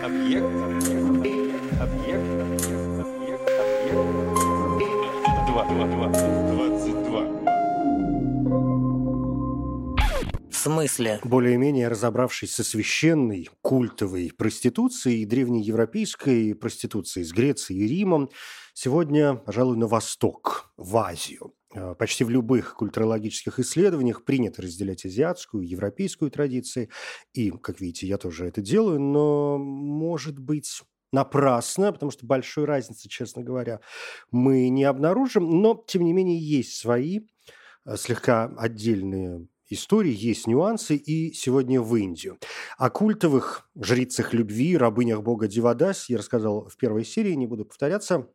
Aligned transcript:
Объект. 0.00 0.44
Объект. 0.44 1.52
Объект. 1.80 2.24
Объект. 2.40 3.02
Объект. 3.02 4.12
Два. 5.46 5.64
Два. 5.66 5.86
Два. 5.86 6.08
Двадцать 6.08 7.02
два. 7.04 7.22
В 10.50 10.54
смысле? 10.54 11.20
Более-менее 11.24 11.88
разобравшись 11.88 12.54
со 12.54 12.64
священной 12.64 13.50
культовой 13.60 14.32
проституцией, 14.36 15.26
древнеевропейской 15.26 16.54
проституцией 16.54 17.26
с 17.26 17.32
Грецией 17.32 17.84
и 17.84 17.88
Римом, 17.88 18.30
сегодня, 18.72 19.34
пожалуй, 19.34 19.76
на 19.76 19.88
восток, 19.88 20.72
в 20.76 20.96
Азию. 20.96 21.52
Э, 21.74 21.94
Почти 21.94 22.24
в 22.24 22.30
любых 22.30 22.74
культурологических 22.76 23.58
исследованиях 23.58 24.24
принято 24.24 24.62
разделять 24.62 25.04
азиатскую 25.04 25.66
европейскую 25.66 26.30
традиции. 26.30 26.90
И, 27.32 27.50
как 27.50 27.80
видите, 27.80 28.06
я 28.06 28.18
тоже 28.18 28.46
это 28.46 28.60
делаю, 28.60 29.00
но, 29.00 29.58
может 29.58 30.38
быть, 30.38 30.82
напрасно, 31.12 31.92
потому 31.92 32.10
что 32.10 32.26
большой 32.26 32.64
разницы, 32.64 33.08
честно 33.08 33.42
говоря, 33.42 33.80
мы 34.30 34.68
не 34.68 34.84
обнаружим. 34.84 35.62
Но, 35.62 35.82
тем 35.86 36.04
не 36.04 36.12
менее, 36.12 36.38
есть 36.38 36.76
свои 36.76 37.20
э, 37.86 37.96
слегка 37.96 38.52
отдельные 38.56 39.46
истории, 39.68 40.14
есть 40.14 40.46
нюансы, 40.46 40.96
и 40.96 41.32
сегодня 41.32 41.80
в 41.80 41.96
Индию. 41.96 42.38
О 42.76 42.90
культовых 42.90 43.70
жрицах 43.74 44.34
любви, 44.34 44.76
рабынях 44.76 45.22
бога 45.22 45.48
Дивадас 45.48 46.10
я 46.10 46.18
рассказал 46.18 46.68
в 46.68 46.76
первой 46.76 47.06
серии, 47.06 47.32
не 47.32 47.46
буду 47.46 47.64
повторяться. 47.64 48.28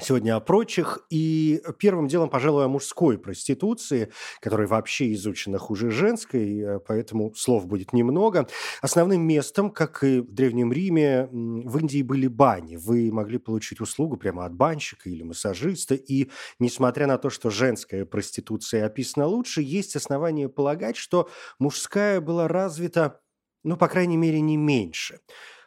Сегодня 0.00 0.34
о 0.34 0.40
прочих. 0.40 0.98
И 1.08 1.62
первым 1.78 2.08
делом, 2.08 2.28
пожалуй, 2.28 2.64
о 2.64 2.68
мужской 2.68 3.16
проституции, 3.16 4.12
которая 4.40 4.66
вообще 4.66 5.12
изучена 5.12 5.58
хуже 5.58 5.90
женской, 5.90 6.58
э, 6.58 6.78
поэтому 6.80 7.32
слов 7.36 7.66
будет 7.66 7.92
немного. 7.92 8.48
Основным 8.82 9.22
местом, 9.22 9.70
как 9.70 10.02
и 10.02 10.18
в 10.18 10.32
Древнем 10.32 10.72
Риме, 10.72 11.28
в 11.30 11.78
Индии 11.78 12.02
были 12.02 12.26
бани. 12.26 12.74
Вы 12.74 13.12
могли 13.12 13.38
получить 13.38 13.80
услугу 13.80 14.16
прямо 14.16 14.44
от 14.44 14.54
банщика 14.54 15.08
или 15.08 15.22
массажиста. 15.22 15.94
И 15.94 16.28
несмотря 16.58 17.06
на 17.06 17.16
то, 17.16 17.30
что 17.30 17.50
женская 17.50 18.04
проституция 18.04 18.86
описана 18.86 19.26
лучше, 19.26 19.62
есть 19.62 19.94
основания 19.94 20.48
полагать, 20.48 20.96
что 20.96 21.28
мужская 21.60 22.20
была 22.20 22.48
развита, 22.48 23.20
ну, 23.62 23.76
по 23.76 23.86
крайней 23.86 24.16
мере, 24.16 24.40
не 24.40 24.56
меньше. 24.56 25.20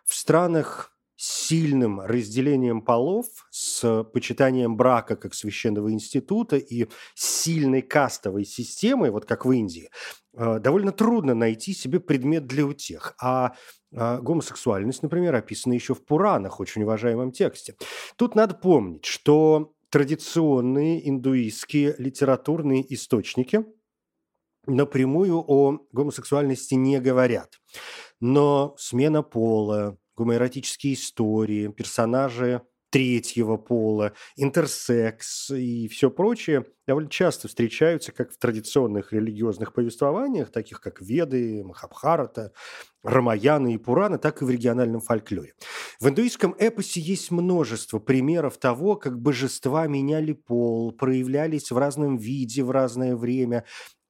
В 0.04 0.14
странах 0.16 0.97
сильным 1.18 2.00
разделением 2.00 2.82
полов, 2.82 3.26
с 3.50 4.04
почитанием 4.14 4.78
брака 4.78 5.16
как 5.16 5.34
священного 5.34 5.92
института 5.92 6.58
и 6.58 6.88
сильной 7.16 7.82
кастовой 7.82 8.46
системой, 8.46 9.10
вот 9.10 9.26
как 9.26 9.46
в 9.46 9.52
Индии, 9.52 9.90
э, 10.38 10.60
довольно 10.60 10.92
трудно 10.92 11.34
найти 11.34 11.74
себе 11.74 12.00
предмет 12.00 12.46
для 12.46 12.66
утех. 12.66 13.16
А 13.20 13.56
а, 13.96 14.20
гомосексуальность, 14.20 15.02
например, 15.02 15.36
описана 15.36 15.74
еще 15.74 15.94
в 15.94 16.04
Пуранах, 16.06 16.60
очень 16.60 16.84
уважаемом 16.84 17.32
тексте. 17.32 17.76
Тут 18.18 18.36
надо 18.36 18.56
помнить, 18.56 19.06
что 19.06 19.74
традиционные 19.90 21.08
индуистские 21.08 21.96
литературные 21.98 22.94
источники 22.94 23.66
напрямую 24.66 25.44
о 25.48 25.80
гомосексуальности 25.92 26.74
не 26.74 27.00
говорят. 27.00 27.60
Но 28.20 28.76
смена 28.78 29.24
пола, 29.24 29.98
гомоэротические 30.18 30.96
истории, 30.96 31.68
персонажи 31.70 32.62
третьего 32.90 33.58
пола, 33.58 34.14
интерсекс 34.36 35.52
и 35.52 35.88
все 35.88 36.10
прочее 36.10 36.66
довольно 36.88 37.10
часто 37.10 37.48
встречаются 37.48 38.12
как 38.14 38.32
в 38.32 38.38
традиционных 38.38 39.12
религиозных 39.12 39.74
повествованиях, 39.74 40.52
таких 40.52 40.80
как 40.80 41.02
Веды, 41.02 41.64
Махабхарата, 41.66 42.54
Рамаяна 43.04 43.74
и 43.74 43.78
Пурана, 43.78 44.18
так 44.18 44.42
и 44.42 44.46
в 44.46 44.50
региональном 44.50 45.02
фольклоре. 45.02 45.54
В 46.00 46.08
индуистском 46.08 46.56
эпосе 46.58 47.02
есть 47.02 47.30
множество 47.30 48.00
примеров 48.00 48.58
того, 48.58 48.96
как 48.96 49.20
божества 49.20 49.86
меняли 49.88 50.32
пол, 50.32 50.94
проявлялись 50.94 51.72
в 51.72 51.78
разном 51.78 52.18
виде 52.18 52.64
в 52.64 52.72
разное 52.72 53.16
время, 53.16 53.66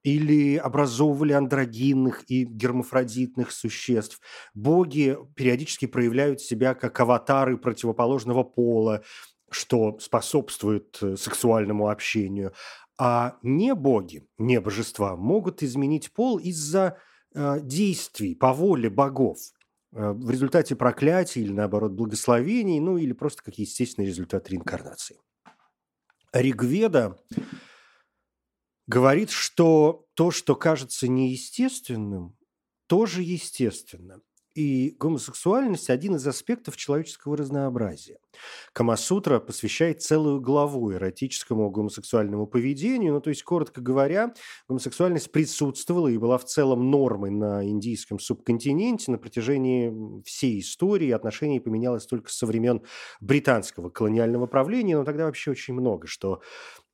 или 0.08 0.56
образовывали 0.56 1.34
андрогинных 1.34 2.24
и 2.32 2.46
гермафродитных 2.46 3.52
существ. 3.52 4.22
Боги 4.54 5.18
периодически 5.36 5.86
проявляют 5.86 6.40
себя 6.40 6.76
как 6.76 6.98
аватары 6.98 7.58
противоположного 7.58 8.46
пола, 8.46 9.04
что 9.52 10.00
способствует 10.00 10.98
э, 11.02 11.18
сексуальному 11.18 11.90
общению. 11.90 12.54
А 12.98 13.36
не 13.44 13.76
боги, 13.76 14.26
не 14.38 14.62
божества 14.62 15.18
могут 15.18 15.62
изменить 15.62 16.14
пол 16.14 16.38
из-за 16.38 16.98
э, 17.36 17.60
действий 17.62 18.34
по 18.34 18.54
воле 18.54 18.90
богов 18.90 19.40
э, 19.92 20.12
в 20.12 20.32
результате 20.32 20.78
проклятий 20.78 21.42
или, 21.42 21.52
наоборот, 21.52 21.92
благословений, 21.92 22.80
ну 22.80 22.98
или 22.98 23.12
просто 23.12 23.44
как 23.44 23.56
естественный 23.56 24.08
результат 24.08 24.50
реинкарнации. 24.50 25.18
Ригведа 26.32 27.18
говорит, 28.88 29.30
что 29.30 30.06
то, 30.16 30.32
что 30.32 30.56
кажется 30.56 31.08
неестественным, 31.08 32.36
тоже 32.88 33.22
естественно. 33.22 34.22
И 34.58 34.96
гомосексуальность– 34.98 35.88
один 35.92 36.16
из 36.16 36.26
аспектов 36.26 36.78
человеческого 36.78 37.38
разнообразия. 37.38 38.18
Камасутра 38.74 39.40
посвящает 39.40 40.02
целую 40.02 40.42
главу 40.42 40.92
эротическому 40.92 41.70
гомосексуальному 41.70 42.48
поведению. 42.48 43.14
Ну, 43.14 43.22
то 43.22 43.30
есть, 43.30 43.44
коротко 43.44 43.82
говоря, 43.82 44.34
гомосексуальность 44.68 45.32
присутствовала 45.32 46.08
и 46.08 46.18
была 46.18 46.40
в 46.40 46.46
целом 46.46 46.90
нормой 46.90 47.30
на 47.30 47.64
индийском 47.70 48.18
субконтиненте 48.18 49.12
на 49.12 49.20
протяжении 49.20 50.24
всей 50.24 50.60
истории. 50.60 51.12
Отношение 51.12 51.62
поменялось 51.62 52.08
только 52.08 52.32
со 52.32 52.48
времен 52.48 52.82
британского 53.22 53.92
колониального 53.92 54.48
правления, 54.48 54.98
но 54.98 55.04
тогда 55.04 55.26
вообще 55.26 55.52
очень 55.52 55.76
много 55.76 56.08
что 56.08 56.42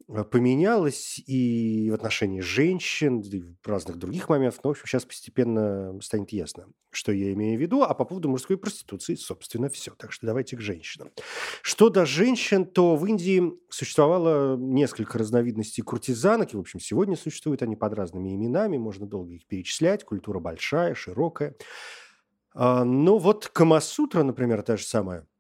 поменялось 0.07 1.21
и 1.25 1.89
в 1.89 1.93
отношении 1.93 2.41
женщин, 2.41 3.21
и 3.21 3.41
в 3.41 3.67
разных 3.67 3.97
других 3.97 4.29
моментах. 4.29 4.63
Но, 4.63 4.69
в 4.69 4.71
общем, 4.71 4.85
сейчас 4.85 5.05
постепенно 5.05 5.99
станет 6.01 6.31
ясно, 6.31 6.67
что 6.91 7.11
я 7.11 7.33
имею 7.33 7.57
в 7.57 7.61
виду. 7.61 7.83
А 7.83 7.93
по 7.93 8.05
поводу 8.05 8.29
мужской 8.29 8.57
проституции, 8.57 9.15
собственно, 9.15 9.69
все. 9.69 9.93
Так 9.97 10.11
что 10.11 10.25
давайте 10.25 10.57
к 10.57 10.61
женщинам. 10.61 11.11
Что 11.61 11.89
до 11.89 12.05
женщин, 12.05 12.65
то 12.65 12.95
в 12.95 13.05
Индии 13.05 13.53
существовало 13.69 14.57
несколько 14.57 15.17
разновидностей 15.17 15.83
куртизанок. 15.83 16.53
И, 16.53 16.57
в 16.57 16.59
общем, 16.59 16.79
сегодня 16.79 17.15
существуют 17.15 17.61
они 17.61 17.75
под 17.75 17.93
разными 17.93 18.35
именами. 18.35 18.77
Можно 18.77 19.07
долго 19.07 19.33
их 19.33 19.47
перечислять. 19.47 20.03
Культура 20.03 20.39
большая, 20.39 20.95
широкая. 20.95 21.55
А, 22.53 22.83
но 22.83 23.17
вот 23.17 23.47
Камасутра, 23.47 24.23
например, 24.23 24.61
та 24.63 24.77
же 24.77 24.85
самая– 24.85 25.27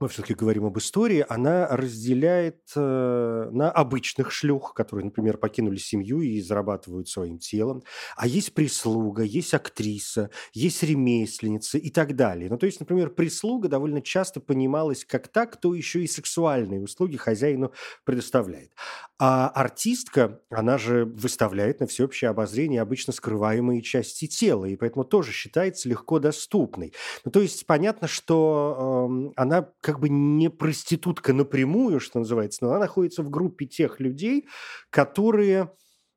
мы 0.00 0.08
все-таки 0.08 0.34
говорим 0.34 0.64
об 0.64 0.78
истории, 0.78 1.24
она 1.28 1.66
разделяет 1.68 2.60
э, 2.76 3.48
на 3.52 3.70
обычных 3.70 4.30
шлюх, 4.30 4.74
которые, 4.74 5.06
например, 5.06 5.38
покинули 5.38 5.76
семью 5.76 6.20
и 6.20 6.40
зарабатывают 6.40 7.08
своим 7.08 7.38
телом, 7.38 7.82
а 8.16 8.26
есть 8.26 8.54
прислуга, 8.54 9.22
есть 9.22 9.54
актриса, 9.54 10.30
есть 10.52 10.82
ремесленница 10.82 11.78
и 11.78 11.90
так 11.90 12.16
далее. 12.16 12.48
Ну, 12.50 12.58
то 12.58 12.66
есть, 12.66 12.80
например, 12.80 13.10
прислуга 13.10 13.68
довольно 13.68 14.02
часто 14.02 14.40
понималась 14.40 15.04
как 15.04 15.28
та, 15.28 15.46
кто 15.46 15.74
еще 15.74 16.02
и 16.02 16.06
сексуальные 16.06 16.82
услуги 16.82 17.16
хозяину 17.16 17.72
предоставляет. 18.04 18.72
А 19.18 19.48
артистка, 19.48 20.40
она 20.50 20.78
же 20.78 21.04
выставляет 21.04 21.80
на 21.80 21.86
всеобщее 21.86 22.30
обозрение 22.30 22.80
обычно 22.80 23.12
скрываемые 23.12 23.82
части 23.82 24.26
тела, 24.26 24.66
и 24.66 24.76
поэтому 24.76 25.04
тоже 25.04 25.32
считается 25.32 25.88
легко 25.88 26.20
доступной. 26.20 26.92
Ну, 27.24 27.30
то 27.32 27.40
есть 27.40 27.66
понятно, 27.66 28.06
что 28.06 29.08
э, 29.10 29.32
она 29.36 29.68
как 29.88 30.00
бы 30.00 30.10
не 30.10 30.50
проститутка 30.50 31.32
напрямую, 31.32 31.98
что 31.98 32.18
называется, 32.18 32.62
но 32.62 32.72
она 32.72 32.80
находится 32.80 33.22
в 33.22 33.30
группе 33.30 33.64
тех 33.64 34.00
людей, 34.00 34.46
которые, 34.90 35.72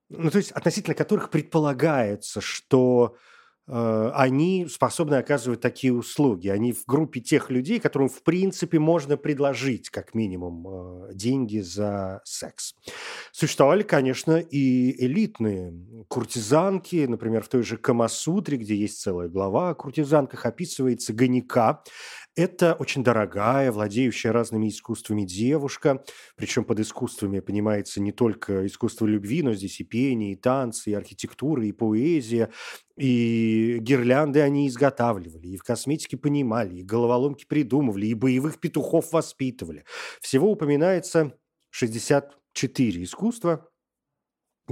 ну, 0.09 0.29
то 0.29 0.39
есть 0.39 0.51
относительно 0.51 0.93
которых 0.93 1.29
предполагается, 1.29 2.41
что 2.41 3.15
э, 3.69 4.11
они 4.13 4.67
способны 4.69 5.15
оказывать 5.15 5.61
такие 5.61 5.93
услуги. 5.93 6.49
Они 6.49 6.73
в 6.73 6.83
группе 6.85 7.21
тех 7.21 7.49
людей, 7.49 7.79
которым, 7.79 8.09
в 8.09 8.23
принципе, 8.23 8.77
можно 8.77 9.15
предложить, 9.15 9.89
как 9.89 10.15
минимум, 10.15 10.67
э, 10.67 11.13
деньги 11.13 11.59
за 11.59 12.19
секс. 12.25 12.75
Существовали, 13.31 13.83
конечно, 13.83 14.37
и 14.37 15.01
элитные 15.01 15.73
куртизанки. 16.09 17.05
Например, 17.05 17.41
в 17.41 17.47
той 17.47 17.63
же 17.63 17.77
Камасутре, 17.77 18.57
где 18.57 18.75
есть 18.75 18.99
целая 18.99 19.29
глава 19.29 19.69
о 19.69 19.75
куртизанках, 19.75 20.45
описывается 20.45 21.13
Ганика. 21.13 21.81
Это 22.35 22.75
очень 22.75 23.03
дорогая, 23.03 23.73
владеющая 23.73 24.31
разными 24.31 24.69
искусствами 24.69 25.23
девушка, 25.23 26.01
причем 26.37 26.63
под 26.63 26.79
искусствами 26.79 27.41
понимается 27.41 27.99
не 27.99 28.13
только 28.13 28.65
искусство 28.65 29.05
любви, 29.05 29.43
но 29.43 29.53
здесь 29.53 29.81
и 29.81 29.83
пение, 29.83 30.31
и 30.31 30.35
танцы, 30.37 30.91
и 30.91 30.93
архитектура, 30.93 31.65
и 31.65 31.73
поэзия, 31.73 32.49
и 32.97 33.79
гирлянды 33.81 34.39
они 34.39 34.69
изготавливали, 34.69 35.47
и 35.47 35.57
в 35.57 35.63
косметике 35.63 36.15
понимали, 36.15 36.75
и 36.75 36.83
головоломки 36.83 37.45
придумывали, 37.45 38.05
и 38.07 38.13
боевых 38.13 38.61
петухов 38.61 39.11
воспитывали. 39.11 39.83
Всего 40.21 40.51
упоминается 40.51 41.37
64 41.71 43.03
искусства, 43.03 43.70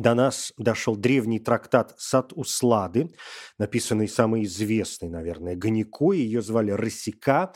до 0.01 0.13
нас 0.15 0.53
дошел 0.57 0.95
древний 0.95 1.39
трактат 1.39 1.95
«Сад 1.97 2.33
Услады», 2.33 3.11
написанный 3.57 4.07
самой 4.07 4.43
известной, 4.43 5.09
наверное, 5.09 5.55
Ганикой. 5.55 6.19
Ее 6.19 6.41
звали 6.41 6.71
Росика. 6.71 7.53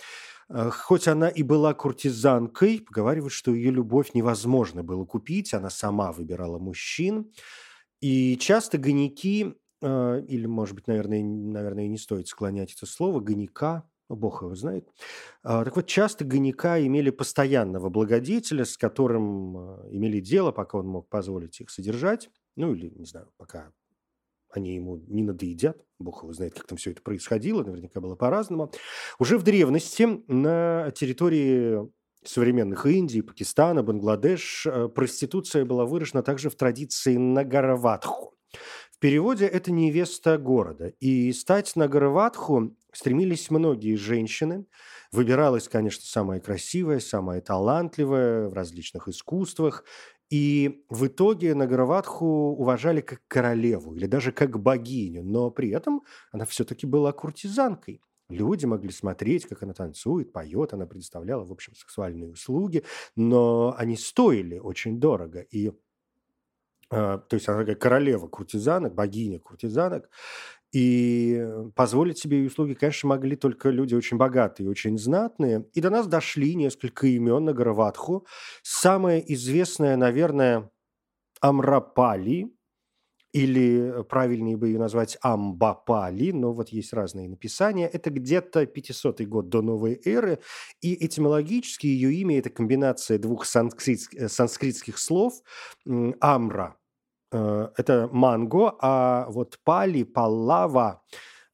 Э, 0.49 0.69
хоть 0.71 1.07
она 1.07 1.29
и 1.29 1.43
была 1.43 1.73
куртизанкой, 1.73 2.81
поговаривают, 2.81 3.33
что 3.33 3.53
ее 3.53 3.71
любовь 3.71 4.13
невозможно 4.13 4.83
было 4.83 5.05
купить, 5.05 5.53
она 5.53 5.69
сама 5.69 6.11
выбирала 6.11 6.59
мужчин. 6.59 7.31
И 8.01 8.37
часто 8.37 8.77
гоники, 8.77 9.55
э, 9.81 10.21
или, 10.27 10.45
может 10.45 10.75
быть, 10.75 10.87
наверное, 10.87 11.23
наверное, 11.23 11.87
не 11.87 11.97
стоит 11.97 12.27
склонять 12.27 12.73
это 12.73 12.85
слово, 12.85 13.19
гоника, 13.19 13.83
бог 14.15 14.41
его 14.41 14.55
знает. 14.55 14.87
А, 15.43 15.63
так 15.63 15.75
вот, 15.75 15.87
часто 15.87 16.25
гоника 16.25 16.85
имели 16.85 17.09
постоянного 17.09 17.89
благодетеля, 17.89 18.65
с 18.65 18.77
которым 18.77 19.57
э, 19.57 19.89
имели 19.91 20.19
дело, 20.19 20.51
пока 20.51 20.77
он 20.77 20.87
мог 20.87 21.09
позволить 21.09 21.59
их 21.61 21.69
содержать. 21.69 22.29
Ну, 22.55 22.73
или, 22.73 22.89
не 22.89 23.05
знаю, 23.05 23.29
пока 23.37 23.71
они 24.49 24.75
ему 24.75 24.97
не 25.07 25.23
надоедят. 25.23 25.83
Бог 25.99 26.23
его 26.23 26.33
знает, 26.33 26.53
как 26.53 26.67
там 26.67 26.77
все 26.77 26.91
это 26.91 27.01
происходило. 27.01 27.63
Наверняка 27.63 27.99
было 27.99 28.15
по-разному. 28.15 28.71
Уже 29.19 29.37
в 29.37 29.43
древности 29.43 30.21
на 30.27 30.91
территории 30.91 31.89
современных 32.23 32.85
Индии, 32.85 33.21
Пакистана, 33.21 33.83
Бангладеш 33.83 34.65
э, 34.65 34.87
проституция 34.89 35.65
была 35.65 35.85
выражена 35.85 36.23
также 36.23 36.49
в 36.49 36.55
традиции 36.55 37.17
Нагараватху. 37.17 38.33
В 38.91 38.99
переводе 38.99 39.45
это 39.45 39.71
невеста 39.71 40.37
города. 40.37 40.93
И 40.99 41.33
стать 41.33 41.75
Нагараватху 41.75 42.75
стремились 42.93 43.49
многие 43.49 43.95
женщины. 43.95 44.65
Выбиралась, 45.11 45.67
конечно, 45.67 46.05
самая 46.05 46.39
красивая, 46.39 46.99
самая 46.99 47.41
талантливая 47.41 48.47
в 48.47 48.53
различных 48.53 49.07
искусствах. 49.07 49.83
И 50.29 50.83
в 50.89 51.05
итоге 51.07 51.53
Нагараватху 51.53 52.25
уважали 52.25 53.01
как 53.01 53.21
королеву 53.27 53.93
или 53.93 54.07
даже 54.07 54.31
как 54.31 54.59
богиню, 54.59 55.23
но 55.23 55.51
при 55.51 55.69
этом 55.69 56.01
она 56.31 56.45
все-таки 56.45 56.87
была 56.87 57.11
куртизанкой. 57.11 58.01
Люди 58.29 58.65
могли 58.65 58.89
смотреть, 58.89 59.45
как 59.45 59.61
она 59.61 59.73
танцует, 59.73 60.31
поет, 60.31 60.73
она 60.73 60.87
предоставляла, 60.87 61.43
в 61.43 61.51
общем, 61.51 61.75
сексуальные 61.75 62.29
услуги, 62.29 62.83
но 63.15 63.75
они 63.77 63.95
стоили 63.95 64.57
очень 64.57 64.99
дорого. 64.99 65.41
И 65.41 65.71
а, 66.89 67.17
то 67.17 67.35
есть 67.35 67.47
она 67.49 67.59
такая 67.59 67.75
королева 67.75 68.27
куртизанок, 68.27 68.93
богиня 68.93 69.39
куртизанок, 69.39 70.09
и 70.73 71.47
позволить 71.75 72.17
себе 72.17 72.39
ее 72.39 72.47
услуги, 72.47 72.73
конечно, 72.73 73.09
могли 73.09 73.35
только 73.35 73.69
люди 73.69 73.93
очень 73.93 74.17
богатые, 74.17 74.69
очень 74.69 74.97
знатные. 74.97 75.65
И 75.73 75.81
до 75.81 75.91
нас 75.91 76.07
дошли 76.07 76.55
несколько 76.55 77.05
имен 77.05 77.45
на 77.45 77.53
Гараватху. 77.53 78.25
Самое 78.63 79.33
известное, 79.33 79.95
наверное, 79.95 80.71
Амрапали, 81.41 82.51
или 83.33 84.03
правильнее 84.09 84.57
бы 84.57 84.67
ее 84.67 84.79
назвать 84.79 85.17
Амбапали, 85.21 86.31
но 86.31 86.53
вот 86.53 86.69
есть 86.69 86.93
разные 86.93 87.27
написания. 87.27 87.87
Это 87.87 88.09
где-то 88.09 88.65
500 88.65 89.21
год 89.21 89.49
до 89.49 89.61
новой 89.61 89.99
эры, 90.05 90.39
и 90.81 91.05
этимологически 91.05 91.87
ее 91.87 92.13
имя– 92.13 92.37
это 92.39 92.49
комбинация 92.49 93.17
двух 93.17 93.45
санскрит, 93.45 94.01
санскритских 94.27 94.97
слов 94.97 95.41
«амра», 96.19 96.77
Э, 96.77 96.82
это 97.33 98.09
манго, 98.11 98.75
а 98.79 99.27
вот 99.29 99.59
пали, 99.63 100.03
паллава– 100.03 101.01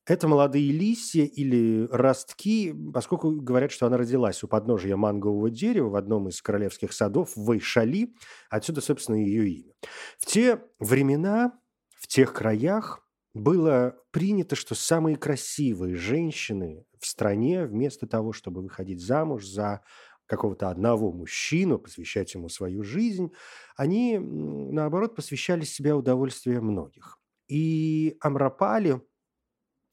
это 0.10 0.28
молодые 0.28 0.72
листья 0.72 1.24
или 1.24 1.88
ростки, 1.92 2.74
поскольку 2.92 3.30
говорят, 3.30 3.72
что 3.72 3.86
она 3.86 3.98
родилась 3.98 4.44
у 4.44 4.48
подножия 4.48 4.96
мангового 4.96 5.52
дерева 5.52 5.90
в 5.90 5.96
одном 5.96 6.30
из 6.30 6.42
королевских 6.42 6.94
садов 6.94 7.36
в 7.36 7.46
Вайшали. 7.46 8.16
Отсюда, 8.50 8.82
собственно, 8.82 9.18
ее 9.18 9.48
имя. 9.48 9.74
В 10.18 10.26
те 10.26 10.64
времена, 10.80 11.54
в 11.96 12.08
тех 12.08 12.34
краях 12.34 13.08
было 13.36 13.98
принято, 14.10 14.56
что 14.56 14.74
самые 14.74 15.16
красивые 15.16 15.94
женщины 15.94 16.86
в 17.00 17.06
стране, 17.06 17.66
вместо 17.66 18.08
того, 18.08 18.34
чтобы 18.34 18.64
выходить 18.64 19.02
замуж 19.02 19.46
за 19.46 19.82
какого-то 20.30 20.70
одного 20.70 21.12
мужчину, 21.12 21.80
посвящать 21.80 22.36
ему 22.36 22.50
свою 22.50 22.84
жизнь, 22.84 23.32
они, 23.76 24.20
наоборот, 24.20 25.16
посвящали 25.16 25.64
себя 25.64 25.98
удовольствию 25.98 26.62
многих. 26.62 27.18
И 27.48 28.16
Амрапали 28.22 29.02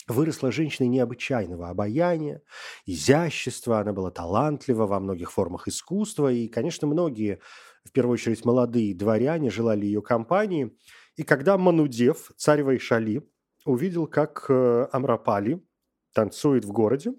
выросла 0.07 0.53
женщиной 0.53 0.89
необычайного 0.89 1.71
обаяния, 1.71 2.43
изящества, 2.85 3.81
она 3.81 3.95
была 3.95 4.11
талантлива 4.11 4.87
во 4.87 5.01
многих 5.01 5.33
формах 5.33 5.69
искусства, 5.69 6.31
и, 6.31 6.49
конечно, 6.49 6.87
многие, 6.87 7.41
в 7.85 7.93
первую 7.93 8.15
очередь 8.15 8.45
молодые 8.45 8.95
дворяне, 8.95 9.51
желали 9.51 9.87
ее 9.87 10.03
компании. 10.03 10.77
И 11.17 11.23
когда 11.23 11.57
Манудев, 11.57 12.31
царь 12.37 12.63
Вайшали, 12.63 13.23
увидел, 13.65 14.07
как 14.07 14.45
э, 14.51 14.87
Амрапали 14.93 15.65
танцует 16.13 16.67
в 16.67 16.73
городе, 16.73 17.15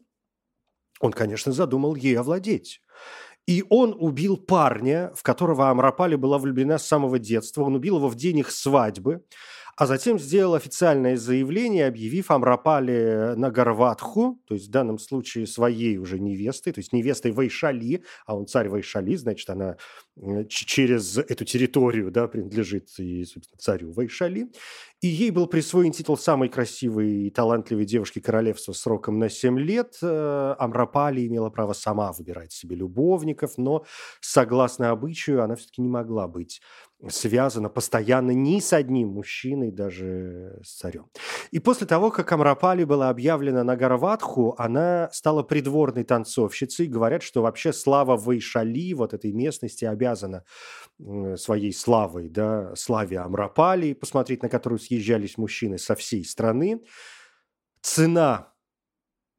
он, 1.00 1.12
конечно, 1.12 1.52
задумал 1.52 1.96
ей 1.96 2.18
овладеть. 2.18 2.82
И 3.48 3.64
он 3.70 3.96
убил 3.98 4.36
парня, 4.36 5.12
в 5.16 5.24
которого 5.24 5.70
Амрапали 5.70 6.16
была 6.16 6.38
влюблена 6.38 6.78
с 6.78 6.86
самого 6.86 7.18
детства. 7.18 7.64
Он 7.64 7.76
убил 7.76 7.98
его 7.98 8.10
в 8.10 8.16
день 8.16 8.40
их 8.40 8.52
свадьбы 8.52 9.24
а 9.78 9.86
затем 9.86 10.18
сделал 10.18 10.56
официальное 10.56 11.18
заявление, 11.18 11.86
объявив 11.86 12.32
Амрапали 12.32 13.36
на 13.36 13.52
Гарватху, 13.52 14.42
то 14.48 14.56
есть 14.56 14.68
в 14.68 14.72
данном 14.72 14.98
случае 14.98 15.46
своей 15.46 15.98
уже 16.00 16.20
невестой, 16.20 16.74
то 16.74 16.80
есть 16.80 16.94
невестой 16.94 17.32
Вайшали, 17.32 18.04
а 18.26 18.36
он 18.36 18.48
царь 18.48 18.70
Вайшали, 18.70 19.16
значит, 19.16 19.48
она 19.52 19.78
через 20.50 21.20
эту 21.20 21.46
территорию 21.46 22.10
да, 22.10 22.28
принадлежит 22.28 22.90
и, 22.98 23.24
собственно, 23.24 23.60
царю 23.60 23.92
Вайшали. 23.92 24.50
И 25.02 25.08
ей 25.08 25.30
был 25.30 25.46
присвоен 25.46 25.92
титул 25.92 26.18
самой 26.18 26.50
красивой 26.50 27.28
и 27.28 27.30
талантливой 27.30 27.86
девушки 27.86 28.20
королевства 28.20 28.74
сроком 28.74 29.20
на 29.20 29.30
7 29.30 29.60
лет. 29.60 29.96
Э, 30.02 30.56
Амрапали 30.58 31.28
имела 31.28 31.52
право 31.52 31.74
сама 31.74 32.12
выбирать 32.14 32.52
себе 32.52 32.76
любовников, 32.76 33.58
но, 33.58 33.86
согласно 34.22 34.90
обычаю, 34.90 35.44
она 35.44 35.56
все-таки 35.56 35.84
не 35.84 35.90
могла 35.90 36.28
быть 36.28 36.62
связана 37.10 37.70
постоянно 37.70 38.32
ни 38.32 38.60
с 38.60 38.74
одним 38.74 39.10
мужчиной, 39.10 39.72
даже 39.72 40.60
с 40.64 40.78
царем. 40.78 41.10
И 41.52 41.60
после 41.60 41.86
того, 41.86 42.10
как 42.10 42.32
Амрапали 42.32 42.84
была 42.86 43.10
объявлена 43.10 43.64
на 43.64 43.76
Гарватху, 43.76 44.56
она 44.58 45.10
стала 45.12 45.44
придворной 45.44 46.04
танцовщицей. 46.04 46.88
Говорят, 46.88 47.22
что 47.22 47.44
вообще 47.44 47.72
слава 47.72 48.18
Вайшали, 48.18 48.94
вот 48.94 49.14
этой 49.14 49.32
местности, 49.32 49.86
обязана 49.86 50.44
своей 51.36 51.72
славой, 51.72 52.30
да, 52.30 52.76
славе 52.76 53.20
Амрапали, 53.20 53.94
посмотреть 53.94 54.42
на 54.42 54.50
которую 54.50 54.80
съезжались 54.80 55.38
мужчины 55.38 55.78
со 55.78 55.96
всей 55.96 56.26
страны. 56.26 56.82
Цена, 57.82 58.54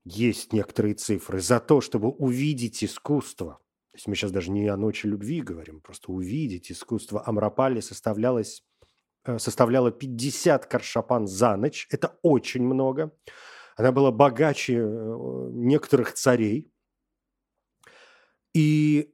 есть 0.05 0.52
некоторые 0.52 0.94
цифры, 0.94 1.40
за 1.40 1.58
то, 1.58 1.81
чтобы 1.81 2.08
увидеть 2.10 2.84
искусство– 2.84 3.58
есть 3.98 4.06
мы 4.06 4.14
сейчас 4.14 4.31
даже 4.31 4.50
не 4.50 4.69
о 4.69 4.76
ночи 4.76 5.06
любви 5.06 5.40
говорим, 5.43 5.81
просто 5.81 6.12
увидеть 6.12 6.70
искусство 6.70 7.22
Амрапали 7.26 7.81
составлялось, 7.81 8.64
э, 9.24 9.38
составляло 9.38 9.90
50 9.90 10.67
каршапан 10.67 11.26
за 11.26 11.56
ночь. 11.56 11.88
Это 11.90 12.19
очень 12.22 12.62
много. 12.62 13.12
Она 13.76 13.93
была 13.93 14.12
богаче 14.12 14.78
э, 14.78 15.50
некоторых 15.52 16.14
царей. 16.14 16.72
И 18.55 19.12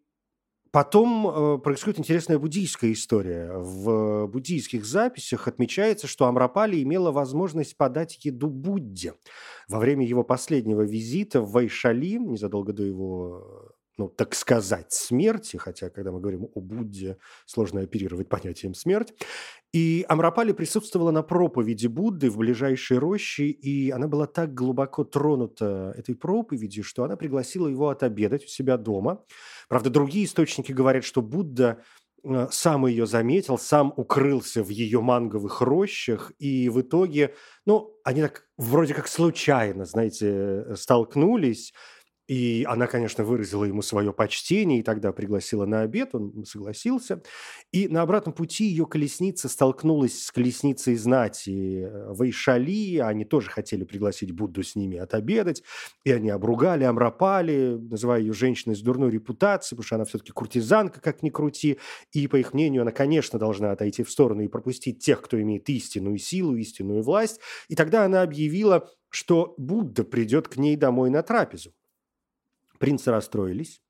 Потом 0.74 1.28
э, 1.28 1.58
происходит 1.58 2.00
интересная 2.00 2.36
буддийская 2.36 2.90
история. 2.90 3.52
В 3.58 4.26
буддийских 4.26 4.84
записях 4.84 5.46
отмечается, 5.46 6.08
что 6.08 6.26
Амрапали 6.26 6.82
имела 6.82 7.12
возможность 7.12 7.76
подать 7.76 8.24
еду 8.24 8.48
Будде. 8.48 9.14
Во 9.68 9.78
время 9.78 10.04
его 10.04 10.24
последнего 10.24 10.82
визита 10.82 11.40
в 11.40 11.52
Вайшали, 11.52 12.18
незадолго 12.18 12.72
до 12.72 12.82
его 12.82 13.73
ну, 13.96 14.08
так 14.08 14.34
сказать, 14.34 14.92
смерти, 14.92 15.56
хотя, 15.56 15.88
когда 15.88 16.10
мы 16.10 16.20
говорим 16.20 16.48
о 16.54 16.60
Будде, 16.60 17.16
сложно 17.46 17.80
оперировать 17.80 18.28
понятием 18.28 18.74
смерть. 18.74 19.14
И 19.72 20.04
Амрапали 20.08 20.52
присутствовала 20.52 21.10
на 21.10 21.22
проповеди 21.22 21.86
Будды 21.86 22.30
в 22.30 22.38
ближайшей 22.38 22.98
роще, 22.98 23.46
и 23.46 23.90
она 23.90 24.08
была 24.08 24.26
так 24.26 24.52
глубоко 24.52 25.04
тронута 25.04 25.94
этой 25.96 26.16
проповедью, 26.16 26.82
что 26.82 27.04
она 27.04 27.16
пригласила 27.16 27.68
его 27.68 27.88
отобедать 27.88 28.44
у 28.44 28.48
себя 28.48 28.76
дома. 28.76 29.24
Правда, 29.68 29.90
другие 29.90 30.26
источники 30.26 30.72
говорят, 30.72 31.04
что 31.04 31.22
Будда 31.22 31.82
э, 32.24 32.48
сам 32.50 32.86
ее 32.86 33.06
заметил, 33.06 33.58
сам 33.58 33.92
укрылся 33.96 34.64
в 34.64 34.70
ее 34.70 35.00
манговых 35.00 35.60
рощах, 35.60 36.32
и 36.38 36.68
в 36.68 36.80
итоге, 36.80 37.34
ну, 37.64 37.96
они 38.04 38.22
так 38.22 38.46
вроде 38.56 38.94
как 38.94 39.06
случайно, 39.06 39.84
знаете, 39.84 40.74
столкнулись, 40.76 41.72
И 42.26 42.64
она, 42.66 42.86
конечно, 42.86 43.22
выразила 43.22 43.64
ему 43.64 43.82
свое 43.82 44.12
почтение 44.12 44.80
и 44.80 44.82
тогда 44.82 45.12
пригласила 45.12 45.66
на 45.66 45.82
обед, 45.82 46.14
он 46.14 46.44
согласился. 46.46 47.22
И 47.70 47.86
на 47.88 48.00
обратном 48.00 48.34
пути 48.34 48.64
ее 48.64 48.86
колесница 48.86 49.48
столкнулась 49.48 50.24
с 50.24 50.32
колесницей 50.32 50.96
знати 50.96 51.82
э, 51.82 52.12
Вайшали, 52.14 52.98
они 52.98 53.26
тоже 53.26 53.50
хотели 53.50 53.84
пригласить 53.84 54.32
Будду 54.32 54.62
с 54.62 54.74
ними 54.74 54.96
отобедать, 54.96 55.62
и 56.04 56.12
они 56.12 56.30
обругали, 56.30 56.84
амрапали, 56.84 57.76
называя 57.78 58.20
ее 58.20 58.32
женщиной 58.32 58.74
с 58.74 58.80
дурной 58.80 59.10
репутацией, 59.10 59.76
потому 59.76 59.86
что 59.86 59.96
она 59.96 60.04
все-таки 60.06 60.32
куртизанка, 60.32 61.00
как 61.02 61.22
ни 61.22 61.28
крути, 61.28 61.78
и, 62.12 62.26
по 62.26 62.36
их 62.36 62.54
мнению, 62.54 62.82
она, 62.82 62.90
конечно, 62.90 63.38
должна 63.38 63.72
отойти 63.72 64.02
в 64.02 64.10
сторону 64.10 64.42
и 64.42 64.48
пропустить 64.48 65.04
тех, 65.04 65.20
кто 65.20 65.40
имеет 65.40 65.68
истинную 65.68 66.16
силу, 66.16 66.56
истинную 66.56 67.02
власть. 67.02 67.40
И 67.68 67.74
тогда 67.74 68.06
она 68.06 68.22
объявила, 68.22 68.88
что 69.10 69.54
Будда 69.58 70.04
придет 70.04 70.48
к 70.48 70.56
ней 70.56 70.76
домой 70.76 71.10
на 71.10 71.22
трапезу. 71.22 71.72
Принцы 72.78 73.10
расстроились 73.10 73.80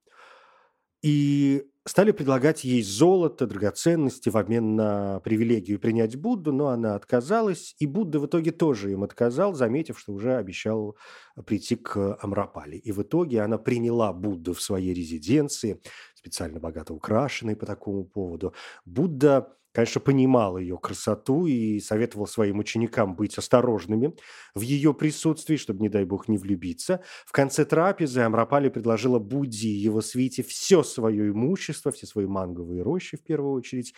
и 1.04 1.66
стали 1.86 2.12
предлагать 2.12 2.64
ей 2.64 2.82
золото, 2.82 3.46
драгоценности 3.46 4.30
в 4.30 4.38
обмен 4.38 4.74
на 4.74 5.20
привилегию 5.20 5.78
принять 5.78 6.16
Будду, 6.16 6.50
но 6.50 6.68
она 6.68 6.94
отказалась, 6.94 7.76
и 7.78 7.86
Будда 7.86 8.20
в 8.20 8.26
итоге 8.26 8.52
тоже 8.52 8.92
им 8.92 9.04
отказал, 9.04 9.52
заметив, 9.52 10.00
что 10.00 10.14
уже 10.14 10.36
обещал 10.36 10.96
прийти 11.44 11.76
к 11.76 12.18
Амрапали. 12.22 12.76
И 12.76 12.90
в 12.90 13.02
итоге 13.02 13.42
она 13.42 13.58
приняла 13.58 14.14
Будду 14.14 14.54
в 14.54 14.62
своей 14.62 14.94
резиденции, 14.94 15.78
специально 16.14 16.58
богато 16.58 16.94
украшенной 16.94 17.54
по 17.54 17.66
такому 17.66 18.06
поводу. 18.06 18.54
Будда 18.86 19.54
конечно, 19.74 20.00
понимал 20.00 20.56
ее 20.56 20.78
красоту 20.78 21.46
и 21.46 21.80
советовал 21.80 22.26
своим 22.26 22.60
ученикам 22.60 23.16
быть 23.16 23.36
осторожными 23.36 24.14
в 24.54 24.60
ее 24.60 24.94
присутствии, 24.94 25.56
чтобы, 25.56 25.80
не 25.80 25.88
дай 25.88 26.04
бог, 26.04 26.28
не 26.28 26.38
влюбиться. 26.38 27.02
В 27.26 27.32
конце 27.32 27.64
трапезы 27.64 28.20
Амрапали 28.20 28.68
предложила 28.68 29.18
Будде 29.18 29.68
и 29.68 29.72
его 29.72 30.00
свите 30.00 30.44
все 30.44 30.84
свое 30.84 31.28
имущество, 31.30 31.90
все 31.90 32.06
свои 32.06 32.26
манговые 32.26 32.82
рощи, 32.82 33.16
в 33.16 33.24
первую 33.24 33.52
очередь, 33.52 33.94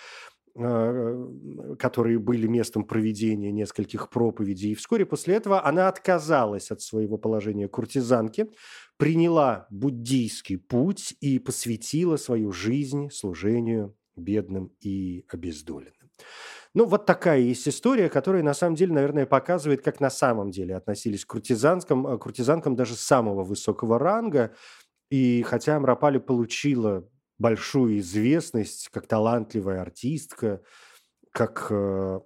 а, 0.58 1.28
которые 1.78 2.18
были 2.18 2.46
местом 2.46 2.84
проведения 2.84 3.52
нескольких 3.52 4.08
проповедей. 4.08 4.72
И 4.72 4.74
вскоре 4.74 5.04
после 5.04 5.34
этого 5.34 5.62
она 5.62 5.88
отказалась 5.88 6.70
от 6.70 6.80
своего 6.80 7.18
положения 7.18 7.68
куртизанки, 7.68 8.48
приняла 8.96 9.66
буддийский 9.68 10.56
путь 10.56 11.14
и 11.20 11.38
посвятила 11.38 12.16
свою 12.16 12.52
жизнь 12.52 13.10
служению 13.10 13.94
бедным 14.16 14.72
и 14.80 15.24
обездоленным. 15.28 16.10
Ну, 16.74 16.84
вот 16.84 17.06
такая 17.06 17.38
есть 17.40 17.66
история, 17.68 18.08
которая 18.08 18.42
на 18.42 18.54
самом 18.54 18.74
деле, 18.74 18.92
наверное, 18.92 19.26
показывает, 19.26 19.82
как 19.82 20.00
на 20.00 20.10
самом 20.10 20.50
деле 20.50 20.76
относились 20.76 21.24
к 21.24 21.30
куртизанкам, 21.30 22.06
э, 22.06 22.18
куртизанкам 22.18 22.76
даже 22.76 22.96
самого 22.96 23.44
высокого 23.44 23.98
ранга. 23.98 24.54
И 25.10 25.42
хотя 25.42 25.76
Амрапали 25.76 26.18
получила 26.18 27.08
большую 27.38 27.98
известность 28.00 28.88
как 28.90 29.06
талантливая 29.06 29.80
артистка, 29.80 30.62
как 31.30 31.68
э, 31.70 32.20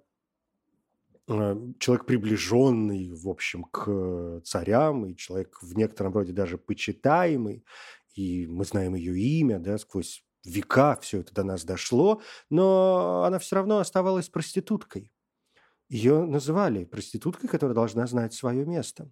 э, 1.29 1.55
человек 1.79 2.05
приближенный, 2.05 3.09
в 3.09 3.29
общем, 3.29 3.63
к 3.63 4.41
царям, 4.43 5.05
и 5.05 5.15
человек 5.15 5.59
в 5.61 5.77
некотором 5.77 6.13
роде 6.13 6.33
даже 6.33 6.57
почитаемый, 6.57 7.63
и 8.15 8.47
мы 8.47 8.65
знаем 8.65 8.95
ее 8.95 9.17
имя, 9.17 9.59
да, 9.59 9.77
сквозь 9.77 10.25
века 10.43 10.97
все 11.01 11.19
это 11.19 11.33
до 11.33 11.43
нас 11.43 11.63
дошло, 11.63 12.21
но 12.49 13.23
она 13.25 13.39
все 13.39 13.55
равно 13.55 13.79
оставалась 13.79 14.29
проституткой. 14.29 15.11
Ее 15.89 16.25
называли 16.25 16.85
проституткой, 16.85 17.49
которая 17.49 17.75
должна 17.75 18.07
знать 18.07 18.33
свое 18.33 18.65
место. 18.65 19.11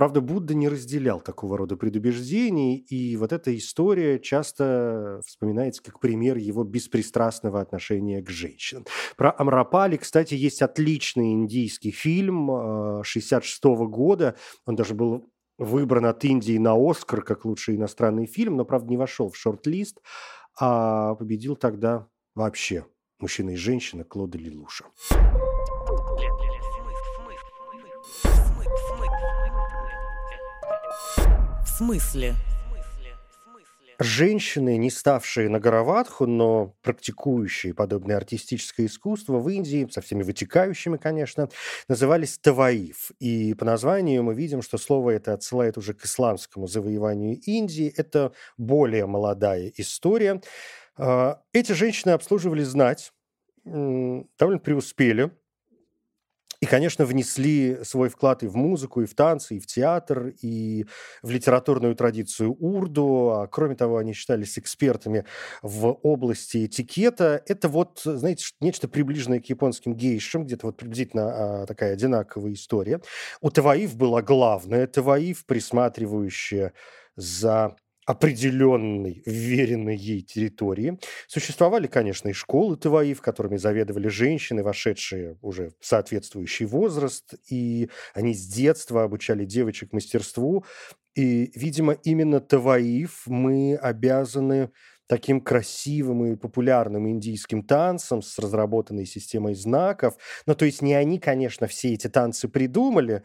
Правда, 0.00 0.22
Будда 0.22 0.54
не 0.54 0.66
разделял 0.68 1.20
такого 1.20 1.58
рода 1.58 1.76
предубеждений, 1.76 2.76
и 2.76 3.18
вот 3.18 3.34
эта 3.34 3.54
история 3.54 4.18
часто 4.18 5.20
вспоминается 5.26 5.82
как 5.82 6.00
пример 6.00 6.38
его 6.38 6.64
беспристрастного 6.64 7.60
отношения 7.60 8.22
к 8.22 8.30
женщинам. 8.30 8.86
Про 9.18 9.34
Амрапали, 9.36 9.98
кстати, 9.98 10.32
есть 10.32 10.62
отличный 10.62 11.32
индийский 11.32 11.90
фильм 11.90 13.02
66 13.04 13.60
э, 13.62 13.68
года. 13.88 14.36
Он 14.64 14.74
даже 14.74 14.94
был 14.94 15.30
выбран 15.60 16.06
от 16.06 16.24
Индии 16.24 16.56
на 16.56 16.74
Оскар 16.74 17.22
как 17.22 17.44
лучший 17.44 17.76
иностранный 17.76 18.26
фильм, 18.26 18.56
но, 18.56 18.64
правда, 18.64 18.88
не 18.88 18.96
вошел 18.96 19.30
в 19.30 19.36
шорт-лист, 19.36 20.00
а 20.58 21.14
победил 21.14 21.54
тогда 21.54 22.08
вообще 22.34 22.86
мужчина 23.20 23.50
и 23.50 23.56
женщина 23.56 24.02
Клода 24.02 24.38
Лилуша. 24.38 24.86
В 31.62 31.68
смысле? 31.68 32.34
Женщины, 34.02 34.78
не 34.78 34.90
ставшие 34.90 35.50
на 35.50 35.60
Гороватху, 35.60 36.24
но 36.24 36.74
практикующие 36.80 37.74
подобное 37.74 38.16
артистическое 38.16 38.86
искусство 38.86 39.38
в 39.38 39.46
Индии, 39.50 39.86
со 39.90 40.00
всеми 40.00 40.22
вытекающими, 40.22 40.96
конечно, 40.96 41.50
назывались 41.86 42.38
таваиф. 42.38 43.10
И 43.20 43.52
по 43.52 43.66
названию 43.66 44.22
мы 44.22 44.32
видим, 44.32 44.62
что 44.62 44.78
слово 44.78 45.10
это 45.10 45.34
отсылает 45.34 45.76
уже 45.76 45.92
к 45.92 46.06
исламскому 46.06 46.66
завоеванию 46.66 47.38
Индии. 47.44 47.92
Это 47.94 48.32
более 48.56 49.04
молодая 49.04 49.70
история. 49.76 50.40
А, 50.96 51.42
эти 51.52 51.72
женщины 51.72 52.12
обслуживали 52.12 52.62
знать, 52.62 53.12
довольно 53.66 54.60
преуспели 54.60 55.30
и, 56.60 56.66
конечно, 56.66 57.06
внесли 57.06 57.78
свой 57.84 58.10
вклад 58.10 58.42
и 58.42 58.46
в 58.46 58.54
музыку, 58.54 59.00
и 59.00 59.06
в 59.06 59.14
танцы, 59.14 59.56
и 59.56 59.60
в 59.60 59.66
театр, 59.66 60.34
и 60.42 60.84
в 61.22 61.30
литературную 61.30 61.94
традицию 61.96 62.54
урду. 62.60 63.30
А 63.30 63.46
кроме 63.46 63.74
того, 63.74 63.96
они 63.96 64.12
считались 64.12 64.58
экспертами 64.58 65.24
в 65.62 65.86
области 66.02 66.66
этикета. 66.66 67.42
Это 67.46 67.68
вот, 67.68 68.02
знаете, 68.04 68.44
нечто 68.60 68.88
приближенное 68.88 69.40
к 69.40 69.46
японским 69.46 69.94
гейшам, 69.94 70.44
где-то 70.44 70.66
вот 70.66 70.76
приблизительно 70.76 71.62
а, 71.62 71.66
такая 71.66 71.94
одинаковая 71.94 72.52
история. 72.52 73.00
У 73.40 73.50
Таваив 73.50 73.96
была 73.96 74.20
главная 74.20 74.86
Таваив, 74.86 75.46
присматривающая 75.46 76.74
за 77.16 77.74
определенной, 78.06 79.22
вверенной 79.26 79.96
ей 79.96 80.22
территории. 80.22 80.98
Существовали, 81.28 81.86
конечно, 81.86 82.28
и 82.28 82.32
школы 82.32 82.76
ТВАИ, 82.76 83.14
которыми 83.14 83.56
заведовали 83.56 84.08
женщины, 84.08 84.62
вошедшие 84.62 85.38
уже 85.42 85.72
в 85.80 85.86
соответствующий 85.86 86.66
возраст, 86.66 87.34
и 87.48 87.90
они 88.14 88.34
с 88.34 88.46
детства 88.46 89.04
обучали 89.04 89.44
девочек 89.44 89.92
мастерству. 89.92 90.64
И, 91.14 91.52
видимо, 91.54 91.92
именно 91.92 92.40
ТВАИФ 92.40 93.24
мы 93.26 93.76
обязаны 93.76 94.70
таким 95.06 95.40
красивым 95.40 96.24
и 96.24 96.36
популярным 96.36 97.08
индийским 97.08 97.64
танцем 97.64 98.22
с 98.22 98.38
разработанной 98.38 99.06
системой 99.06 99.54
знаков. 99.54 100.14
Но 100.46 100.54
то 100.54 100.64
есть 100.64 100.82
не 100.82 100.94
они, 100.94 101.18
конечно, 101.18 101.66
все 101.66 101.94
эти 101.94 102.08
танцы 102.08 102.48
придумали, 102.48 103.24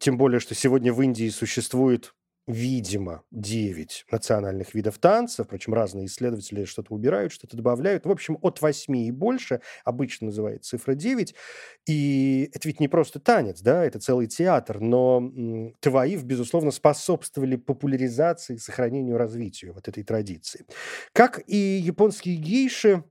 тем 0.00 0.16
более, 0.16 0.40
что 0.40 0.54
сегодня 0.54 0.92
в 0.92 1.00
Индии 1.00 1.28
существует 1.28 2.12
видимо, 2.50 3.22
9 3.30 4.06
национальных 4.10 4.74
видов 4.74 4.98
танцев, 4.98 5.46
впрочем, 5.46 5.74
разные 5.74 6.06
исследователи 6.06 6.64
что-то 6.64 6.94
убирают, 6.94 7.32
что-то 7.32 7.56
добавляют. 7.56 8.06
В 8.06 8.10
общем, 8.10 8.38
от 8.42 8.60
8 8.60 8.96
и 8.96 9.10
больше 9.10 9.60
обычно 9.84 10.26
называется 10.26 10.70
цифра 10.70 10.94
9. 10.94 11.34
И 11.86 12.50
это 12.52 12.68
ведь 12.68 12.80
не 12.80 12.88
просто 12.88 13.20
танец, 13.20 13.60
да, 13.60 13.84
это 13.84 13.98
целый 13.98 14.26
театр, 14.26 14.80
но 14.80 15.72
Таваив, 15.80 16.24
безусловно, 16.24 16.70
способствовали 16.70 17.56
популяризации, 17.56 18.56
сохранению, 18.56 19.16
развитию 19.16 19.74
вот 19.74 19.88
этой 19.88 20.02
традиции. 20.02 20.64
Как 21.12 21.42
и 21.46 21.56
японские 21.56 22.36
гейши, 22.36 23.04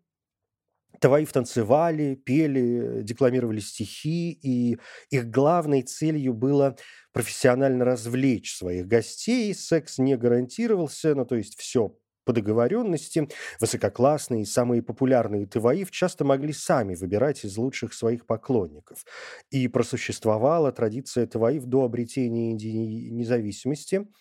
Таваиф 0.99 1.31
танцевали, 1.31 2.15
пели, 2.15 3.01
декламировали 3.03 3.59
стихи, 3.59 4.31
и 4.31 4.77
их 5.09 5.29
главной 5.29 5.83
целью 5.83 6.33
было 6.33 6.75
профессионально 7.13 7.85
развлечь 7.85 8.55
своих 8.55 8.87
гостей. 8.87 9.53
Секс 9.53 9.97
не 9.97 10.17
гарантировался, 10.17 11.15
ну 11.15 11.25
то 11.25 11.35
есть 11.35 11.57
все 11.57 11.95
по 12.25 12.33
договоренности. 12.33 13.27
Высококлассные 13.59 14.43
и 14.43 14.45
самые 14.45 14.83
популярные 14.83 15.47
Таваиф 15.47 15.89
часто 15.89 16.25
могли 16.25 16.53
сами 16.53 16.95
выбирать 16.95 17.43
из 17.43 17.57
лучших 17.57 17.93
своих 17.93 18.25
поклонников. 18.25 19.05
И 19.49 19.67
просуществовала 19.67 20.71
традиция 20.71 21.25
Таваиф 21.25 21.65
до 21.65 21.85
обретения 21.85 22.51
Индии 22.51 23.09
независимости– 23.09 24.05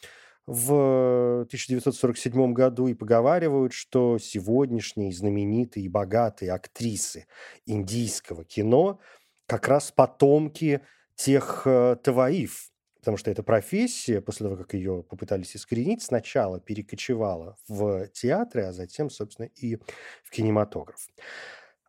в 0.49 1.43
1947 1.43 2.55
году 2.55 2.87
и 2.87 2.95
поговаривают, 2.95 3.75
что 3.75 4.17
сегодняшние 4.19 5.13
знаменитые 5.13 5.85
и 5.85 5.91
богатые 5.91 6.53
актрисы 6.53 7.27
индийского 7.67 8.45
кино 8.45 8.99
как 9.47 9.69
раз 9.69 9.93
потомки 9.93 10.81
тех 11.17 11.63
э, 11.67 11.97
таваиф, 12.03 12.71
потому 12.99 13.19
что 13.19 13.31
эта 13.31 13.43
профессия, 13.43 14.23
после 14.23 14.47
того, 14.47 14.57
как 14.57 14.73
ее 14.73 15.03
попытались 15.03 15.55
искоренить, 15.55 16.03
сначала 16.03 16.59
перекочевала 16.61 17.59
в 17.69 18.09
театры, 18.09 18.63
а 18.63 18.73
затем, 18.73 19.11
собственно, 19.11 19.51
и 19.55 19.77
в 19.77 20.31
кинематограф. 20.31 21.09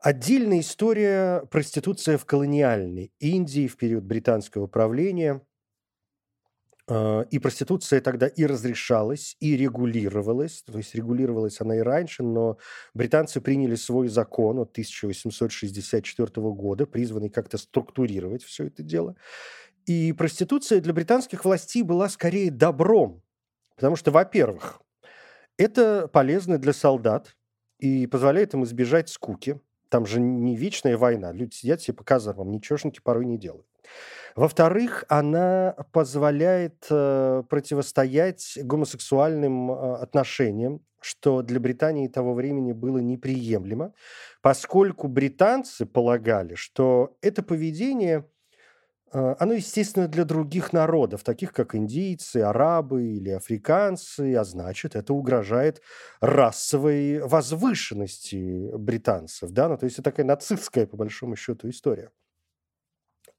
Отдельная 0.01 0.59
история– 0.59 1.45
проституция 1.49 2.17
в 2.17 2.25
колониальной 2.25 3.13
Индии 3.19 3.67
в 3.67 3.77
период 3.77 4.03
британского 4.03 4.67
правления– 4.67 5.41
Э, 5.48 5.48
и 6.89 7.39
проституция 7.39 8.01
тогда 8.01 8.27
и 8.27 8.45
разрешалась, 8.45 9.35
и 9.39 9.55
регулировалась. 9.55 10.63
То 10.63 10.77
есть 10.77 10.95
регулировалась 10.95 11.61
она 11.61 11.77
и 11.77 11.81
раньше, 11.81 12.23
но 12.23 12.57
британцы 12.93 13.41
приняли 13.41 13.75
свой 13.75 14.07
закон 14.07 14.59
от 14.59 14.71
1864 14.71 16.31
года, 16.35 16.85
призванный 16.87 17.29
как-то 17.29 17.57
структурировать 17.57 18.43
все 18.43 18.67
это 18.67 18.81
дело. 18.81 19.15
И 19.85 20.13
проституция 20.13 20.81
для 20.81 20.93
британских 20.93 21.45
властей 21.45 21.83
была 21.83 22.09
скорее 22.09 22.51
добром. 22.51 23.21
Потому 23.75 23.95
что, 23.95 24.11
во-первых, 24.11 24.81
это 25.57 26.07
полезно 26.07 26.57
для 26.57 26.73
солдат 26.73 27.35
и 27.79 28.07
позволяет 28.07 28.53
им 28.53 28.63
избежать 28.63 29.09
скуки. 29.09 29.59
Там 29.89 30.05
же 30.05 30.19
не 30.19 30.55
вечная 30.55 30.97
война. 30.97 31.31
Люди 31.31 31.55
сидят 31.55 31.81
себе 31.81 31.97
по 31.97 32.03
казармам, 32.03 32.51
ничегошники 32.51 32.99
порой 33.01 33.25
не 33.25 33.37
делают. 33.37 33.65
Во-вторых, 34.35 35.05
она 35.09 35.75
позволяет 35.91 36.85
э, 36.89 37.43
противостоять 37.49 38.57
гомосексуальным 38.61 39.71
э, 39.71 39.95
отношениям, 39.95 40.81
что 41.01 41.41
для 41.41 41.59
Британии 41.59 42.07
того 42.07 42.33
времени 42.33 42.73
было 42.73 42.99
неприемлемо, 42.99 43.93
поскольку 44.41 45.07
британцы 45.07 45.85
полагали, 45.85 46.55
что 46.55 47.17
это 47.21 47.41
поведение 47.41 48.25
э, 49.11 49.35
оно 49.39 49.53
естественно 49.53 50.07
для 50.07 50.25
других 50.25 50.73
народов, 50.73 51.23
таких 51.23 51.53
как 51.53 51.73
индийцы, 51.75 52.37
арабы 52.37 53.07
или 53.07 53.29
африканцы, 53.29 54.35
а 54.35 54.43
значит, 54.43 54.95
это 54.95 55.13
угрожает 55.13 55.81
расовой 56.21 57.19
возвышенности 57.19 58.75
британцев. 58.75 59.51
Да? 59.51 59.69
Ну, 59.69 59.77
то 59.77 59.85
есть 59.85 59.97
это 59.97 60.11
такая 60.11 60.25
нацистская, 60.25 60.85
по 60.85 60.97
большому 60.97 61.35
счету, 61.35 61.69
история. 61.69 62.11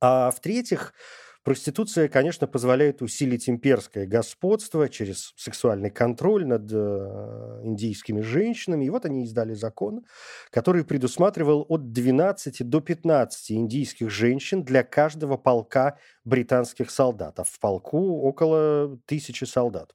А 0.02 0.30
в-третьих, 0.30 0.94
проституция, 1.42 2.08
конечно, 2.08 2.46
позволяет 2.46 3.02
усилить 3.02 3.48
имперское 3.48 4.06
господство 4.06 4.88
через 4.88 5.32
сексуальный 5.36 5.90
контроль 5.90 6.46
над 6.46 6.70
э, 6.72 7.60
индийскими 7.64 8.20
женщинами. 8.20 8.84
И 8.84 8.90
вот 8.90 9.04
они 9.04 9.24
издали 9.24 9.54
закон, 9.54 10.04
который 10.50 10.84
предусматривал 10.84 11.64
от 11.68 11.92
12 11.92 12.68
до 12.68 12.80
15 12.80 13.52
индийских 13.52 14.10
женщин 14.10 14.62
для 14.62 14.82
каждого 14.82 15.36
полка 15.36 15.98
британских 16.24 16.90
солдат, 16.90 17.38
а 17.40 17.44
в 17.44 17.58
полку 17.58 18.20
около 18.22 18.98
тысячи 19.06 19.44
солдат. 19.44 19.94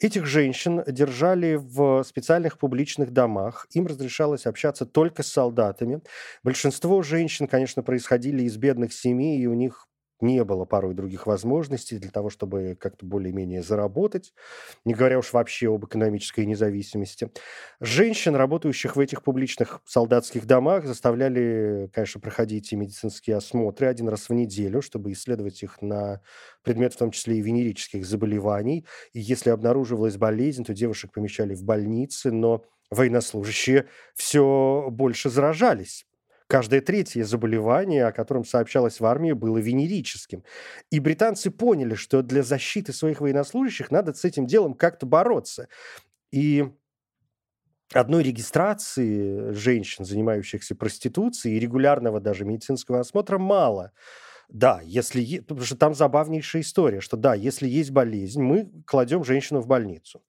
Этих 0.00 0.24
женщин 0.24 0.82
держали 0.86 1.56
в 1.56 2.02
специальных 2.04 2.58
публичных 2.58 3.10
домах, 3.12 3.66
им 3.72 3.86
разрешалось 3.86 4.46
общаться 4.46 4.86
только 4.86 5.22
с 5.22 5.28
солдатами. 5.28 6.00
Большинство 6.42 7.02
женщин, 7.02 7.46
конечно, 7.46 7.82
происходили 7.82 8.42
из 8.42 8.56
бедных 8.56 8.92
семей, 8.92 9.38
и 9.38 9.46
у 9.46 9.54
них 9.54 9.86
не 10.20 10.42
было 10.44 10.64
порой 10.64 10.94
других 10.94 11.26
возможностей 11.26 11.98
для 11.98 12.10
того, 12.10 12.30
чтобы 12.30 12.76
как-то 12.78 13.04
более-менее 13.04 13.62
заработать, 13.62 14.32
не 14.84 14.94
говоря 14.94 15.18
уж 15.18 15.32
вообще 15.32 15.72
об 15.72 15.84
экономической 15.84 16.46
независимости. 16.46 17.30
Женщин, 17.80 18.34
работающих 18.34 18.96
в 18.96 19.00
этих 19.00 19.22
публичных 19.22 19.80
солдатских 19.84 20.46
домах, 20.46 20.86
заставляли, 20.86 21.90
конечно, 21.92 22.20
проходить 22.20 22.72
и 22.72 22.76
медицинские 22.76 23.36
осмотры 23.36 23.86
один 23.86 24.08
раз 24.08 24.28
в 24.28 24.34
неделю, 24.34 24.82
чтобы 24.82 25.12
исследовать 25.12 25.62
их 25.62 25.82
на 25.82 26.20
предмет 26.62 26.94
в 26.94 26.98
том 26.98 27.10
числе 27.10 27.38
и 27.38 27.42
венерических 27.42 28.06
заболеваний. 28.06 28.86
И 29.12 29.20
если 29.20 29.50
обнаруживалась 29.50 30.16
болезнь, 30.16 30.64
то 30.64 30.74
девушек 30.74 31.12
помещали 31.12 31.54
в 31.54 31.62
больницы, 31.62 32.32
но 32.32 32.64
военнослужащие 32.90 33.86
все 34.14 34.88
больше 34.90 35.28
заражались 35.28 36.06
Каждое 36.48 36.80
третье 36.80 37.24
заболевание, 37.24 38.06
о 38.06 38.12
котором 38.12 38.44
сообщалось 38.44 39.00
в 39.00 39.04
армии, 39.04 39.32
было 39.32 39.58
венерическим. 39.58 40.44
И 40.90 41.00
британцы 41.00 41.50
поняли, 41.50 41.94
что 41.94 42.22
для 42.22 42.42
защиты 42.42 42.92
своих 42.92 43.20
военнослужащих 43.20 43.90
надо 43.90 44.14
с 44.14 44.24
этим 44.24 44.46
делом 44.46 44.74
как-то 44.74 45.06
бороться. 45.06 45.68
И 46.30 46.68
одной 47.92 48.22
регистрации 48.22 49.52
женщин, 49.52 50.04
занимающихся 50.04 50.76
проституцией, 50.76 51.56
и 51.56 51.60
регулярного 51.60 52.20
даже 52.20 52.44
медицинского 52.44 53.00
осмотра 53.00 53.38
мало. 53.38 53.92
Да, 54.48 54.80
если... 54.84 55.40
Потому 55.40 55.66
что 55.66 55.76
там 55.76 55.94
забавнейшая 55.94 56.62
история, 56.62 57.00
что 57.00 57.16
да, 57.16 57.34
если 57.34 57.66
есть 57.66 57.90
болезнь, 57.90 58.40
мы 58.40 58.70
кладем 58.86 59.24
женщину 59.24 59.60
в 59.60 59.66
больницу. 59.66 60.22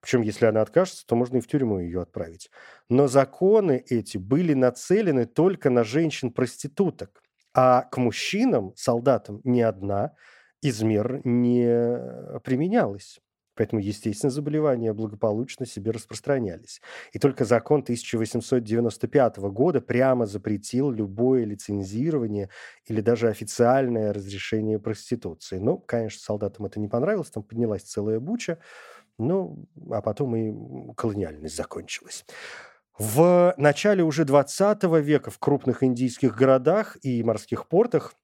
Причем, 0.00 0.22
если 0.22 0.46
она 0.46 0.62
откажется, 0.62 1.06
то 1.06 1.14
можно 1.14 1.38
и 1.38 1.40
в 1.40 1.46
тюрьму 1.46 1.78
ее 1.78 2.00
отправить. 2.02 2.50
Но 2.88 3.06
законы 3.06 3.84
эти 3.88 4.18
были 4.18 4.54
нацелены 4.54 5.26
только 5.26 5.70
на 5.70 5.84
женщин-проституток. 5.84 7.22
А 7.52 7.82
к 7.82 7.96
мужчинам, 7.98 8.72
солдатам, 8.76 9.40
ни 9.44 9.60
одна 9.60 10.12
из 10.62 10.82
мер 10.82 11.20
не 11.24 12.40
применялась. 12.44 13.18
Поэтому, 13.56 13.82
естественно, 13.82 14.30
заболевания 14.30 14.92
благополучно 14.94 15.66
себе 15.66 15.90
распространялись. 15.90 16.80
И 17.12 17.18
только 17.18 17.44
закон 17.44 17.80
1895 17.80 19.36
года 19.38 19.82
прямо 19.82 20.24
запретил 20.24 20.90
любое 20.90 21.44
лицензирование 21.44 22.48
или 22.86 23.02
даже 23.02 23.28
официальное 23.28 24.14
разрешение 24.14 24.78
проституции. 24.78 25.58
Ну, 25.58 25.76
конечно, 25.76 26.20
солдатам 26.20 26.66
это 26.66 26.80
не 26.80 26.88
понравилось, 26.88 27.30
там 27.30 27.42
поднялась 27.42 27.82
целая 27.82 28.18
буча. 28.18 28.58
Ну, 29.20 29.66
а 29.90 30.00
потом 30.02 30.36
и 30.36 30.94
колониальность 30.94 31.56
закончилась. 31.56 32.24
В 32.98 33.54
начале 33.56 34.02
уже 34.02 34.24
20 34.24 34.82
века 35.02 35.30
в 35.30 35.38
крупных 35.38 35.82
индийских 35.82 36.36
городах 36.36 36.96
и 37.02 37.22
морских 37.22 37.68
портах 37.68 38.14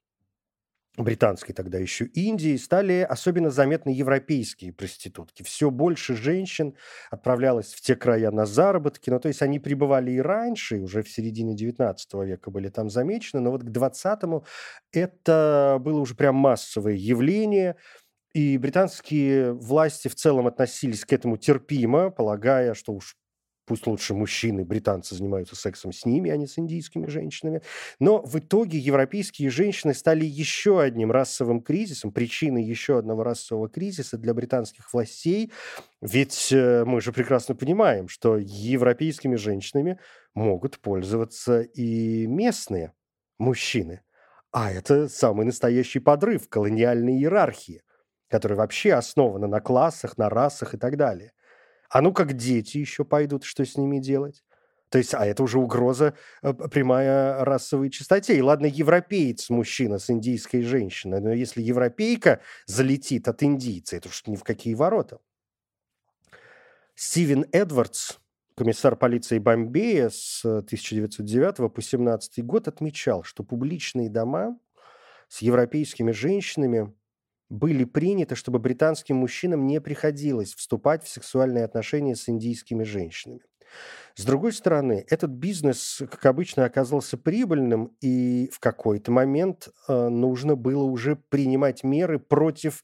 британской 0.97 1.55
тогда 1.55 1.79
еще 1.79 2.07
Индии, 2.07 2.57
стали 2.57 3.07
особенно 3.09 3.51
заметны 3.51 3.91
европейские 3.91 4.73
проститутки. 4.73 5.43
Все 5.43 5.71
больше 5.71 6.17
женщин 6.17 6.75
отправлялось 7.11 7.75
в 7.75 7.81
те 7.83 7.97
края 7.97 8.31
на 8.31 8.47
заработки, 8.47 9.11
ну, 9.11 9.21
то 9.21 9.29
есть 9.29 9.43
они 9.43 9.59
пребывали 9.59 10.13
и 10.13 10.21
раньше, 10.21 10.79
уже 10.79 11.03
в 11.03 11.09
середине 11.11 11.55
19 11.55 12.15
века 12.15 12.51
были 12.51 12.69
там 12.69 12.89
замечены, 12.89 13.41
но 13.41 13.51
вот 13.51 13.63
к 13.63 13.69
20-му 13.69 14.45
это 14.93 15.79
было 15.81 16.01
уже 16.01 16.15
прям 16.15 16.37
массовое 16.37 16.95
явление– 16.95 17.77
и 18.37 18.59
британские 18.59 19.55
власти 19.55 20.09
в 20.09 20.15
целом 20.15 20.47
относились 20.47 21.07
к 21.07 21.13
этому 21.15 21.39
терпимо, 21.39 22.11
полагая, 22.11 22.75
что 22.75 22.93
уж 22.93 23.17
пусть 23.65 23.87
лучше 23.87 24.13
мужчины, 24.13 24.63
британцы 24.63 25.15
занимаются 25.15 25.57
сексом 25.57 25.91
с 25.91 26.05
ними, 26.05 26.31
а 26.31 26.37
не 26.37 26.47
с 26.47 26.59
индийскими 26.59 27.07
женщинами. 27.07 27.63
Но 27.99 28.21
в 28.21 28.39
итоге 28.39 28.77
европейские 28.77 29.49
женщины 29.49 29.95
стали 29.95 30.27
еще 30.27 30.83
одним 30.83 31.13
расовым 31.13 31.63
кризисом, 31.63 32.13
причиной 32.13 32.63
еще 32.63 32.99
одного 32.99 33.23
расового 33.23 33.71
кризиса 33.71 34.19
для 34.19 34.35
британских 34.35 34.93
властей. 34.93 35.51
Ведь 36.03 36.53
э, 36.53 36.85
мы 36.85 37.01
же 37.01 37.13
прекрасно 37.13 37.55
понимаем, 37.55 38.07
что 38.07 38.37
европейскими 38.37 39.37
женщинами 39.37 39.99
могут 40.35 40.79
пользоваться 40.79 41.63
и 41.63 42.27
местные 42.27 42.93
мужчины. 43.39 44.03
А 44.53 44.71
это 44.71 45.09
самый 45.09 45.47
настоящий 45.47 46.01
подрыв 46.01 46.51
колониальной 46.51 47.15
иерархии 47.15 47.81
которая 48.29 48.59
вообще 48.59 48.95
основана 48.95 49.47
на 49.47 49.61
классах, 49.61 50.19
на 50.19 50.29
расах 50.29 50.75
и 50.75 50.79
так 50.79 50.97
далее. 50.97 51.33
А 51.89 52.01
ну 52.01 52.13
как 52.13 52.35
дети 52.35 52.79
еще 52.79 53.05
пойдут, 53.05 53.45
что 53.45 53.65
с 53.65 53.77
ними 53.77 53.99
делать? 53.99 54.43
То 54.89 54.99
есть, 54.99 55.15
а 55.15 55.27
это 55.27 55.43
уже 55.43 55.59
угроза 55.59 56.15
э, 56.43 56.53
прямая 56.53 57.45
расовой 57.45 57.91
чистоте. 57.91 58.37
И 58.37 58.43
ладно, 58.43 58.67
европеец 58.67 59.51
мужчина 59.51 59.99
с 59.99 60.11
индийской 60.11 60.63
женщиной, 60.63 61.21
но 61.21 61.33
если 61.33 61.61
европейка 61.61 62.41
залетит 62.67 63.27
от 63.27 63.43
индийца, 63.43 63.97
это 63.97 64.09
уж 64.09 64.27
ни 64.27 64.37
в 64.37 64.45
какие 64.45 64.75
ворота. 64.75 65.19
Стивен 66.95 67.47
Эдвардс, 67.53 68.15
комиссар 68.55 68.97
полиции 68.97 69.39
Бомбея 69.39 70.09
с 70.09 70.45
1909 70.45 71.73
по 71.73 71.83
17 71.83 72.45
год, 72.45 72.69
отмечал, 72.69 73.25
что 73.25 73.43
публичные 73.43 74.09
дома 74.09 74.57
с 75.29 75.43
европейскими 75.43 76.13
женщинами 76.13 76.95
были 77.49 77.85
приняты, 77.85 78.35
чтобы 78.35 78.59
британским 78.59 79.17
мужчинам 79.17 79.67
не 79.67 79.81
приходилось 79.81 80.55
вступать 80.55 81.05
в 81.05 81.09
сексуальные 81.09 81.65
отношения 81.65 82.17
с 82.17 82.29
индийскими 82.29 82.83
женщинами. 82.83 83.41
С 84.15 84.25
другой 84.25 84.53
стороны, 84.53 85.05
этот 85.09 85.31
бизнес, 85.31 86.03
как 86.11 86.25
обычно, 86.27 86.65
оказался 86.65 87.19
прибыльным, 87.19 87.97
и 88.01 88.49
в 88.53 88.61
какой-то 88.61 89.13
момент 89.13 89.69
э, 89.89 90.09
нужно 90.09 90.57
было 90.57 90.85
уже 90.85 91.17
принимать 91.17 91.85
меры 91.85 92.19
против 92.19 92.83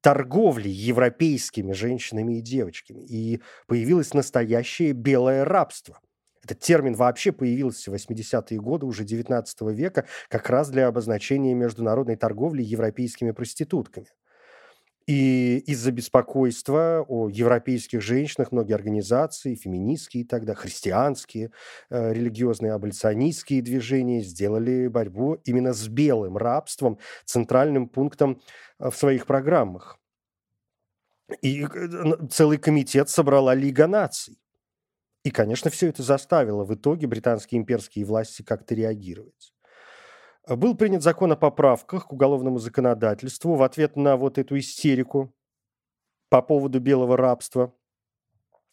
торговли 0.00 0.68
европейскими 0.68 1.72
женщинами 1.72 2.38
и 2.38 2.40
девочками. 2.40 3.02
И 3.02 3.42
появилось 3.66 4.14
настоящее 4.14 4.92
белое 4.92 5.44
рабство– 5.44 6.00
этот 6.42 6.60
термин 6.60 6.94
вообще 6.94 7.32
появился 7.32 7.90
в 7.90 7.94
80-е 7.94 8.58
годы 8.60 8.86
уже 8.86 9.04
19 9.04 9.60
века 9.72 10.06
как 10.28 10.48
раз 10.48 10.70
для 10.70 10.86
обозначения 10.86 11.54
международной 11.54 12.16
торговли 12.16 12.62
европейскими 12.62 13.32
проститутками. 13.32 14.08
И 15.06 15.58
из-за 15.66 15.90
беспокойства 15.90 17.04
о 17.08 17.28
европейских 17.28 18.00
женщинах 18.00 18.52
многие 18.52 18.74
организации, 18.74 19.56
феминистские 19.56 20.24
тогда, 20.24 20.54
христианские, 20.54 21.50
э, 21.90 22.12
религиозные 22.12 22.72
аболиционистские 22.72 23.60
движения 23.60 24.22
сделали 24.22 24.86
борьбу 24.86 25.34
именно 25.44 25.72
с 25.72 25.88
белым 25.88 26.36
рабством 26.36 26.98
центральным 27.24 27.88
пунктом 27.88 28.40
э, 28.78 28.88
в 28.90 28.96
своих 28.96 29.26
программах. 29.26 29.98
И 31.42 31.64
э, 31.64 32.26
целый 32.30 32.58
комитет 32.58 33.08
собрала 33.08 33.54
Лига 33.54 33.86
наций. 33.88 34.39
И, 35.22 35.30
конечно, 35.30 35.70
все 35.70 35.88
это 35.88 36.02
заставило 36.02 36.64
в 36.64 36.74
итоге 36.74 37.06
британские 37.06 37.60
имперские 37.60 38.04
власти 38.04 38.42
как-то 38.42 38.74
реагировать. 38.74 39.52
Был 40.48 40.74
принят 40.74 41.02
закон 41.02 41.32
о 41.32 41.36
поправках 41.36 42.06
к 42.06 42.12
уголовному 42.12 42.58
законодательству 42.58 43.54
в 43.54 43.62
ответ 43.62 43.96
на 43.96 44.16
вот 44.16 44.38
эту 44.38 44.58
истерику 44.58 45.34
по 46.30 46.40
поводу 46.40 46.80
белого 46.80 47.16
рабства. 47.16 47.74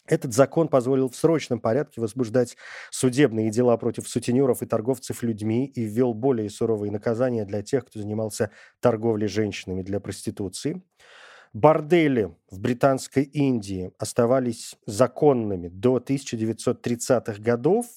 Этот 0.06 0.34
закон 0.34 0.70
позволил 0.70 1.10
в 1.10 1.18
срочном 1.18 1.60
порядке 1.60 2.00
возбуждать 2.00 2.56
судебные 2.92 3.52
дела 3.52 3.76
против 3.76 4.08
сутенеров 4.08 4.64
и 4.64 4.66
торговцев 4.66 5.22
людьми 5.22 5.66
и 5.66 5.84
ввел 5.84 6.14
более 6.14 6.50
суровые 6.50 6.92
наказания 6.94 7.44
для 7.44 7.62
тех, 7.62 7.86
кто 7.86 8.00
занимался 8.00 8.52
торговлей 8.80 9.28
женщинами 9.28 9.82
для 9.82 10.00
проституции. 10.00 10.82
Бордели 11.58 12.36
в 12.52 12.60
британской 12.60 13.24
Индии 13.24 13.92
оставались 13.98 14.76
законными 14.86 15.70
до 15.70 15.98
1930-х 15.98 17.42
годов, 17.42 17.88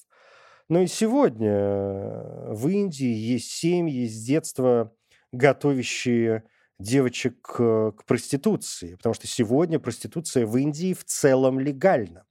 но 0.67 0.79
и 0.79 0.87
сегодня 0.87 2.47
в 2.47 2.67
Индии 2.69 3.13
есть 3.13 3.51
семьи 3.51 4.07
с 4.07 4.25
детства, 4.25 4.91
готовящие 5.31 6.43
девочек 6.79 7.39
к, 7.43 7.91
к 7.91 8.05
проституции, 8.05 8.95
потому 8.95 9.13
что 9.13 9.27
сегодня 9.27 9.77
проституция 9.77 10.47
в 10.47 10.57
Индии 10.57 10.95
в 10.95 11.03
целом 11.03 11.59
легальна. 11.59 12.25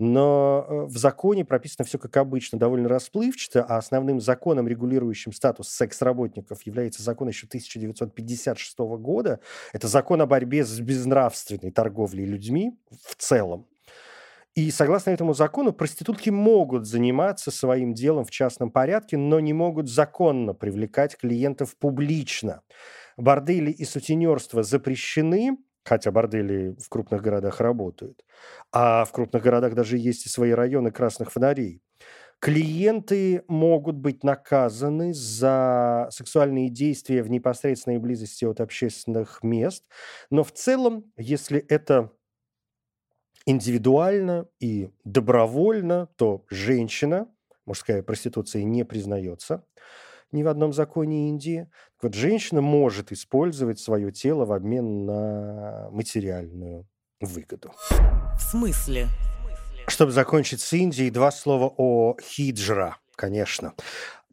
Но 0.00 0.64
э, 0.66 0.84
в 0.86 0.96
законе 0.96 1.44
прописано 1.44 1.84
все 1.84 1.98
как 1.98 2.16
обычно, 2.16 2.58
довольно 2.58 2.88
расплывчато, 2.88 3.62
а 3.62 3.76
основным 3.76 4.18
законом, 4.18 4.66
регулирующим 4.66 5.30
статус 5.30 5.68
секс-работников, 5.68 6.62
является 6.62 7.02
закон 7.02 7.28
еще 7.28 7.46
1956 7.46 8.78
года. 8.78 9.40
Это 9.74 9.88
закон 9.88 10.22
о 10.22 10.26
борьбе 10.26 10.64
с 10.64 10.80
безнравственной 10.80 11.70
торговлей 11.70 12.24
людьми 12.24 12.78
в 12.90 13.14
целом. 13.16 13.66
И 14.54 14.70
согласно 14.70 15.10
этому 15.10 15.34
закону 15.34 15.74
проститутки 15.74 16.30
могут 16.30 16.86
заниматься 16.86 17.50
своим 17.50 17.92
делом 17.92 18.24
в 18.24 18.30
частном 18.30 18.70
порядке, 18.70 19.18
но 19.18 19.38
не 19.38 19.52
могут 19.52 19.90
законно 19.90 20.54
привлекать 20.54 21.14
клиентов 21.18 21.76
публично. 21.76 22.62
Бордели 23.18 23.70
и 23.70 23.84
сутенерство 23.84 24.62
запрещены, 24.62 25.58
хотя 25.84 26.10
бордели 26.10 26.76
в 26.80 26.88
крупных 26.88 27.22
городах 27.22 27.60
работают, 27.60 28.24
а 28.72 29.04
в 29.04 29.12
крупных 29.12 29.42
городах 29.42 29.74
даже 29.74 29.98
есть 29.98 30.26
и 30.26 30.28
свои 30.28 30.50
районы 30.52 30.90
красных 30.90 31.32
фонарей. 31.32 31.82
Клиенты 32.40 33.44
могут 33.48 33.96
быть 33.96 34.24
наказаны 34.24 35.14
за 35.14 36.08
сексуальные 36.10 36.70
действия 36.70 37.22
в 37.22 37.30
непосредственной 37.30 37.98
близости 37.98 38.44
от 38.46 38.60
общественных 38.60 39.42
мест, 39.42 39.84
но 40.30 40.42
в 40.44 40.52
целом, 40.52 41.12
если 41.18 41.60
это 41.60 42.12
индивидуально 43.46 44.46
и 44.60 44.90
добровольно, 45.04 46.08
то 46.16 46.44
женщина, 46.50 47.28
мужская 47.66 48.02
проституция 48.02 48.62
не 48.64 48.84
признается 48.84 49.64
ни 50.32 50.42
в 50.42 50.48
одном 50.48 50.72
законе 50.72 51.28
Индии. 51.28 51.68
Так 51.96 52.02
вот, 52.02 52.14
женщина 52.14 52.60
может 52.60 53.12
использовать 53.12 53.78
свое 53.78 54.12
тело 54.12 54.44
в 54.44 54.52
обмен 54.52 55.06
на 55.06 55.88
материальную 55.90 56.86
выгоду. 57.20 57.72
В 57.90 58.40
смысле? 58.40 59.08
Чтобы 59.86 60.12
закончить 60.12 60.60
с 60.60 60.72
Индией, 60.72 61.10
два 61.10 61.30
слова 61.30 61.72
о 61.76 62.16
хиджра, 62.20 62.96
конечно. 63.16 63.74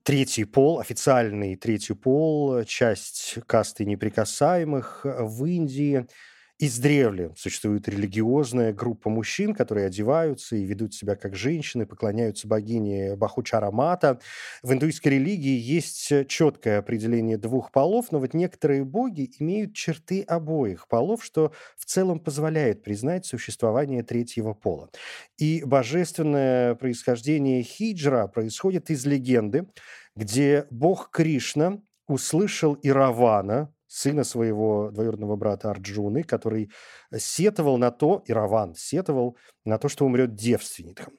Третий 0.03 0.45
пол, 0.45 0.79
официальный 0.79 1.55
третий 1.55 1.93
пол, 1.93 2.63
часть 2.63 3.39
касты 3.45 3.85
неприкасаемых 3.85 5.01
в 5.03 5.45
Индии– 5.45 6.05
Издревле 6.59 7.33
существует 7.37 7.87
религиозная 7.87 8.73
группа 8.73 9.11
мужчин, 9.11 9.53
которые 9.53 9.85
одеваются 9.85 10.55
и 10.55 10.63
ведут 10.63 10.95
себя 10.95 11.15
как 11.15 11.35
женщины, 11.35 11.85
поклоняются 11.85 12.47
богине 12.47 13.15
Бахучарамата. 13.15 14.19
В 14.63 14.73
индуистской 14.73 15.11
религии 15.13 15.55
есть 15.55 16.11
четкое 16.27 16.79
определение 16.79 17.37
двух 17.37 17.71
полов, 17.71 18.11
но 18.11 18.19
вот 18.19 18.33
некоторые 18.33 18.83
боги 18.83 19.29
имеют 19.39 19.75
черты 19.75 20.23
обоих 20.23 20.87
полов, 20.87 21.23
что 21.23 21.53
в 21.77 21.85
целом 21.85 22.19
позволяет 22.19 22.81
признать 22.81 23.27
существование 23.27 24.01
третьего 24.01 24.55
пола. 24.55 24.89
И 25.37 25.63
божественное 25.63 26.73
происхождение 26.73 27.61
хиджра 27.61 28.25
происходит 28.25 28.89
из 28.89 29.05
легенды, 29.05 29.67
где 30.15 30.65
бог 30.71 31.11
Кришна 31.11 31.79
услышал 32.07 32.77
Иравана, 32.81 33.71
сына 33.87 34.23
своего 34.23 34.91
двоюродного 34.91 35.35
брата 35.35 35.69
Арджуны, 35.71 36.23
который 36.23 36.71
сетовал 37.15 37.77
на 37.77 37.91
то, 37.91 38.23
Ираван 38.27 38.75
сетовал 38.75 39.37
на 39.65 39.77
то, 39.77 39.89
что 39.89 40.05
умрет 40.05 40.35
девственником. 40.35 41.13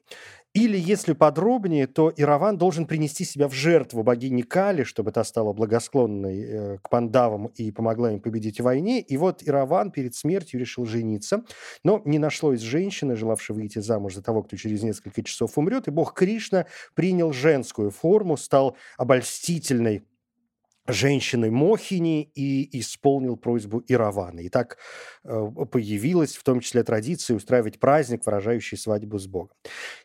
Или, 0.55 0.79
если 0.79 1.13
подробнее, 1.13 1.87
то 1.87 2.13
Ираван 2.17 2.57
должен 2.57 2.87
принести 2.87 3.25
себя 3.25 3.49
в 3.49 3.53
жертву 3.53 4.03
богине 4.03 4.43
Кали, 4.43 4.83
чтобы 4.83 5.13
та 5.13 5.23
стала 5.23 5.53
благосклонной 5.53 6.41
э, 6.41 6.79
к 6.79 6.89
пандавам 6.89 7.47
и 7.47 7.71
помогла 7.71 8.13
им 8.13 8.21
победить 8.21 8.59
в 8.59 8.65
войне. 8.65 9.01
И 9.01 9.17
вот 9.19 9.43
Ираван 9.47 9.91
перед 9.91 10.15
смертью 10.15 10.59
решил 10.59 10.87
жениться, 10.87 11.45
но 11.85 12.01
не 12.07 12.19
нашлось 12.19 12.61
женщины, 12.61 13.15
желавшей 13.15 13.55
выйти 13.55 13.81
замуж 13.81 14.15
за 14.15 14.23
того, 14.23 14.43
кто 14.43 14.57
через 14.57 14.83
несколько 14.83 15.23
часов 15.23 15.59
умрет, 15.59 15.87
и 15.87 15.91
бог 15.91 16.15
Кришна 16.15 16.67
принял 16.95 17.33
женскую 17.33 17.91
форму, 17.91 18.37
стал 18.37 18.77
обольстительной 18.97 20.08
женщины 20.89 21.51
Мохини 21.51 22.23
и 22.35 22.81
исполнил 22.81 23.37
просьбу 23.37 23.85
Иравана. 23.87 24.41
И 24.41 24.49
так 24.49 24.79
э, 25.23 25.47
появилась 25.71 26.37
в 26.37 26.43
том 26.43 26.61
числе 26.61 26.83
традиция 26.83 27.37
устраивать 27.37 27.79
праздник, 27.79 28.25
выражающий 28.25 28.79
свадьбу 28.79 29.19
с 29.19 29.27
Богом. 29.27 29.55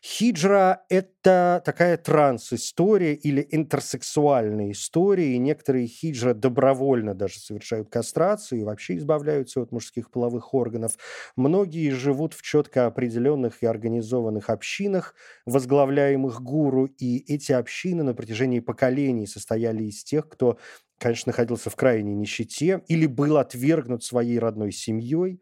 Хиджра– 0.02 0.82
это 0.90 1.62
такая 1.64 1.96
транс-история 1.96 3.14
или 3.14 3.46
интерсексуальная 3.50 4.72
история, 4.72 5.34
и 5.34 5.38
некоторые 5.38 5.86
хиджра 5.86 6.34
добровольно 6.34 7.14
даже 7.14 7.40
совершают 7.40 7.88
кастрацию 7.88 8.60
и 8.60 8.64
вообще 8.64 8.98
избавляются 8.98 9.62
от 9.62 9.72
мужских 9.72 10.10
половых 10.10 10.52
органов. 10.52 10.98
Многие 11.34 11.90
живут 11.90 12.34
в 12.34 12.42
четко 12.42 12.86
определенных 12.86 13.62
и 13.62 13.66
организованных 13.66 14.50
общинах, 14.50 15.14
возглавляемых 15.46 16.42
гуру, 16.42 16.84
и 16.84 17.24
эти 17.32 17.52
общины 17.52 18.02
на 18.02 18.12
протяжении 18.12 18.60
поколений 18.60 19.26
состояли 19.26 19.84
из 19.84 20.04
тех, 20.04 20.28
кто 20.28 20.58
конечно, 20.98 21.30
находился 21.30 21.70
в 21.70 21.76
крайней 21.76 22.14
нищете 22.14 22.82
или 22.88 23.06
был 23.06 23.36
отвергнут 23.38 24.04
своей 24.04 24.38
родной 24.38 24.72
семьей 24.72 25.40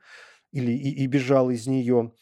или 0.52 0.72
и, 0.72 1.04
и 1.04 1.06
бежал 1.06 1.50
из 1.50 1.66
нее. 1.66 2.12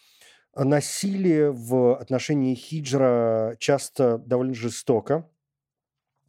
Насилие 0.57 1.53
в 1.53 1.97
отношении 1.97 2.55
хиджра 2.55 3.57
часто 3.59 4.19
довольно 4.19 4.55
жестоко, 4.55 5.31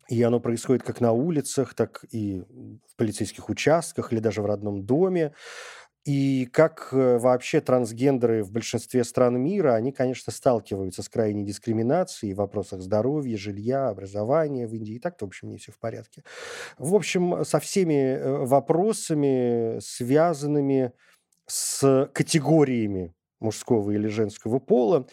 и 0.09 0.21
оно 0.23 0.39
происходит 0.39 0.83
как 0.83 0.99
на 0.99 1.13
улицах, 1.13 1.73
так 1.73 2.03
и 2.11 2.41
в 2.41 2.95
полицейских 2.97 3.49
участках 3.49 4.11
или 4.11 4.19
даже 4.19 4.41
в 4.41 4.45
родном 4.45 4.85
доме. 4.85 5.33
И 6.03 6.47
как 6.47 6.89
э, 6.93 7.19
вообще 7.19 7.61
трансгендеры 7.61 8.43
в 8.43 8.51
большинстве 8.51 9.03
стран 9.03 9.39
мира, 9.39 9.75
они, 9.75 9.91
конечно, 9.91 10.33
сталкиваются 10.33 11.03
с 11.03 11.09
крайней 11.09 11.45
дискриминацией 11.45 12.33
в 12.33 12.37
вопросах 12.37 12.81
здоровья, 12.81 13.37
жилья, 13.37 13.89
образования 13.89 14.67
в 14.67 14.73
Индии. 14.73 14.95
И 14.95 14.99
так-то, 14.99 15.25
в 15.25 15.27
общем, 15.27 15.49
не 15.49 15.57
все 15.57 15.71
в 15.71 15.77
порядке. 15.77 16.23
В 16.79 16.95
общем, 16.95 17.45
со 17.45 17.59
всеми 17.59 18.15
э, 18.15 18.45
вопросами, 18.45 19.79
связанными 19.79 20.91
с 21.45 22.09
категориями 22.13 23.13
мужского 23.39 23.91
или 23.91 24.07
женского 24.07 24.57
пола, 24.59 25.05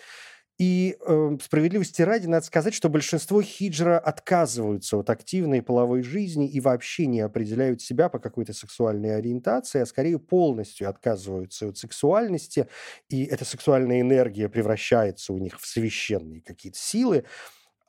и 0.59 0.97
э, 1.01 1.38
справедливости 1.40 2.03
ради 2.03 2.27
надо 2.27 2.44
сказать, 2.44 2.75
что 2.75 2.88
большинство 2.88 3.40
хиджра 3.40 3.99
отказываются 3.99 4.97
от 4.97 5.09
активной 5.09 5.62
половой 5.62 6.03
жизни 6.03 6.49
и 6.49 6.59
вообще 6.61 7.07
не 7.07 7.21
определяют 7.21 7.81
себя 7.81 8.09
по 8.09 8.18
какой-то 8.18 8.53
сексуальной 8.53 9.16
ориентации, 9.16 9.81
а 9.81 9.87
скорее 9.87 10.18
полностью 10.18 10.88
отказываются 10.88 11.68
от 11.68 11.79
сексуальности, 11.79 12.66
и 13.09 13.25
эта 13.25 13.44
сексуальная 13.44 14.01
энергия 14.01 14.49
превращается 14.49 15.33
у 15.33 15.38
них 15.38 15.61
в 15.61 15.66
священные 15.66 16.40
какие-то 16.40 16.79
силы 16.79 17.25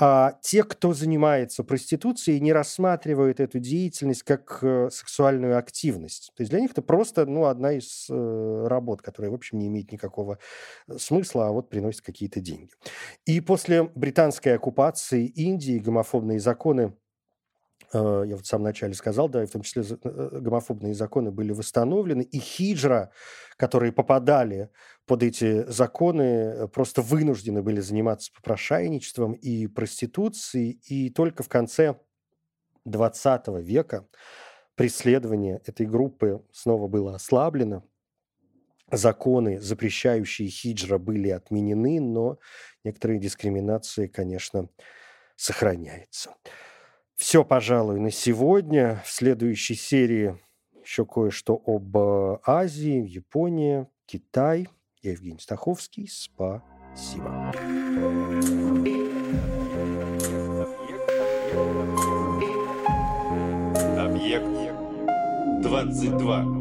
а 0.01 0.38
те, 0.41 0.63
кто 0.63 0.93
занимается 0.93 1.63
проституцией, 1.65 2.39
не 2.39 2.53
рассматривают 2.53 3.41
эту 3.41 3.59
деятельность 3.59 4.23
как 4.23 4.59
э, 4.62 4.89
сексуальную 4.91 5.57
активность. 5.57 6.31
То 6.38 6.41
есть 6.41 6.51
для 6.51 6.62
них 6.62 6.71
это 6.71 6.81
просто 6.81 7.25
ну, 7.25 7.45
одна 7.45 7.73
из 7.73 8.07
э, 8.09 8.67
работ, 8.67 9.01
которая, 9.01 9.29
в 9.29 9.35
общем, 9.35 9.59
не 9.59 9.67
имеет 9.67 9.91
никакого 9.91 10.39
э, 10.88 10.97
смысла, 10.97 11.47
а 11.47 11.51
вот 11.51 11.69
приносит 11.69 12.01
какие-то 12.01 12.39
деньги. 12.39 12.71
И 13.25 13.41
после 13.41 13.83
британской 13.83 14.55
оккупации 14.55 15.25
Индии 15.25 15.79
гомофобные 15.79 16.39
законы 16.39 16.93
я 17.91 18.35
вот 18.35 18.45
в 18.45 18.47
самом 18.47 18.65
начале 18.65 18.93
сказал, 18.93 19.29
да, 19.29 19.43
и 19.43 19.47
в 19.47 19.51
том 19.51 19.63
числе 19.63 19.83
э, 19.83 20.39
гомофобные 20.39 20.93
законы 20.93 21.31
были 21.31 21.51
восстановлены, 21.51 22.21
и 22.21 22.39
хиджра, 22.39 23.11
которые 23.57 23.91
попадали 23.91 24.69
под 25.05 25.23
эти 25.23 25.63
законы, 25.69 26.21
э, 26.21 26.67
просто 26.67 27.01
вынуждены 27.01 27.63
были 27.63 27.79
заниматься 27.79 28.31
попрошайничеством 28.33 29.33
и 29.33 29.67
проституцией, 29.67 30.79
и 30.85 31.09
только 31.09 31.41
в 31.41 31.49
конце 31.49 31.95
20 32.85 33.47
века 33.61 34.07
преследование 34.75 35.61
этой 35.65 35.87
группы 35.87 36.45
снова 36.51 36.87
было 36.87 37.15
ослаблено, 37.15 37.83
законы, 38.91 39.59
запрещающие 39.59 40.47
хиджра, 40.47 40.97
были 40.97 41.29
отменены, 41.29 41.99
но 41.99 42.39
некоторые 42.83 43.19
дискриминации, 43.19 44.07
конечно, 44.07 44.69
сохраняются. 45.35 46.35
Все, 47.19 47.43
пожалуй, 47.43 47.99
на 47.99 48.12
сегодня. 48.12 49.03
В 49.05 49.12
следующей 49.12 49.75
серии 49.75 50.38
еще 50.82 51.05
кое-что 51.05 51.62
об 51.65 51.97
э, 51.97 52.39
Азии, 52.45 53.05
Японии, 53.05 53.88
Китай. 54.05 54.69
Я 55.01 55.12
Евгений 55.12 55.38
Стаховский. 55.38 56.08
Спасибо. 56.08 57.51
Объект 63.97 64.45
22. 65.62 66.59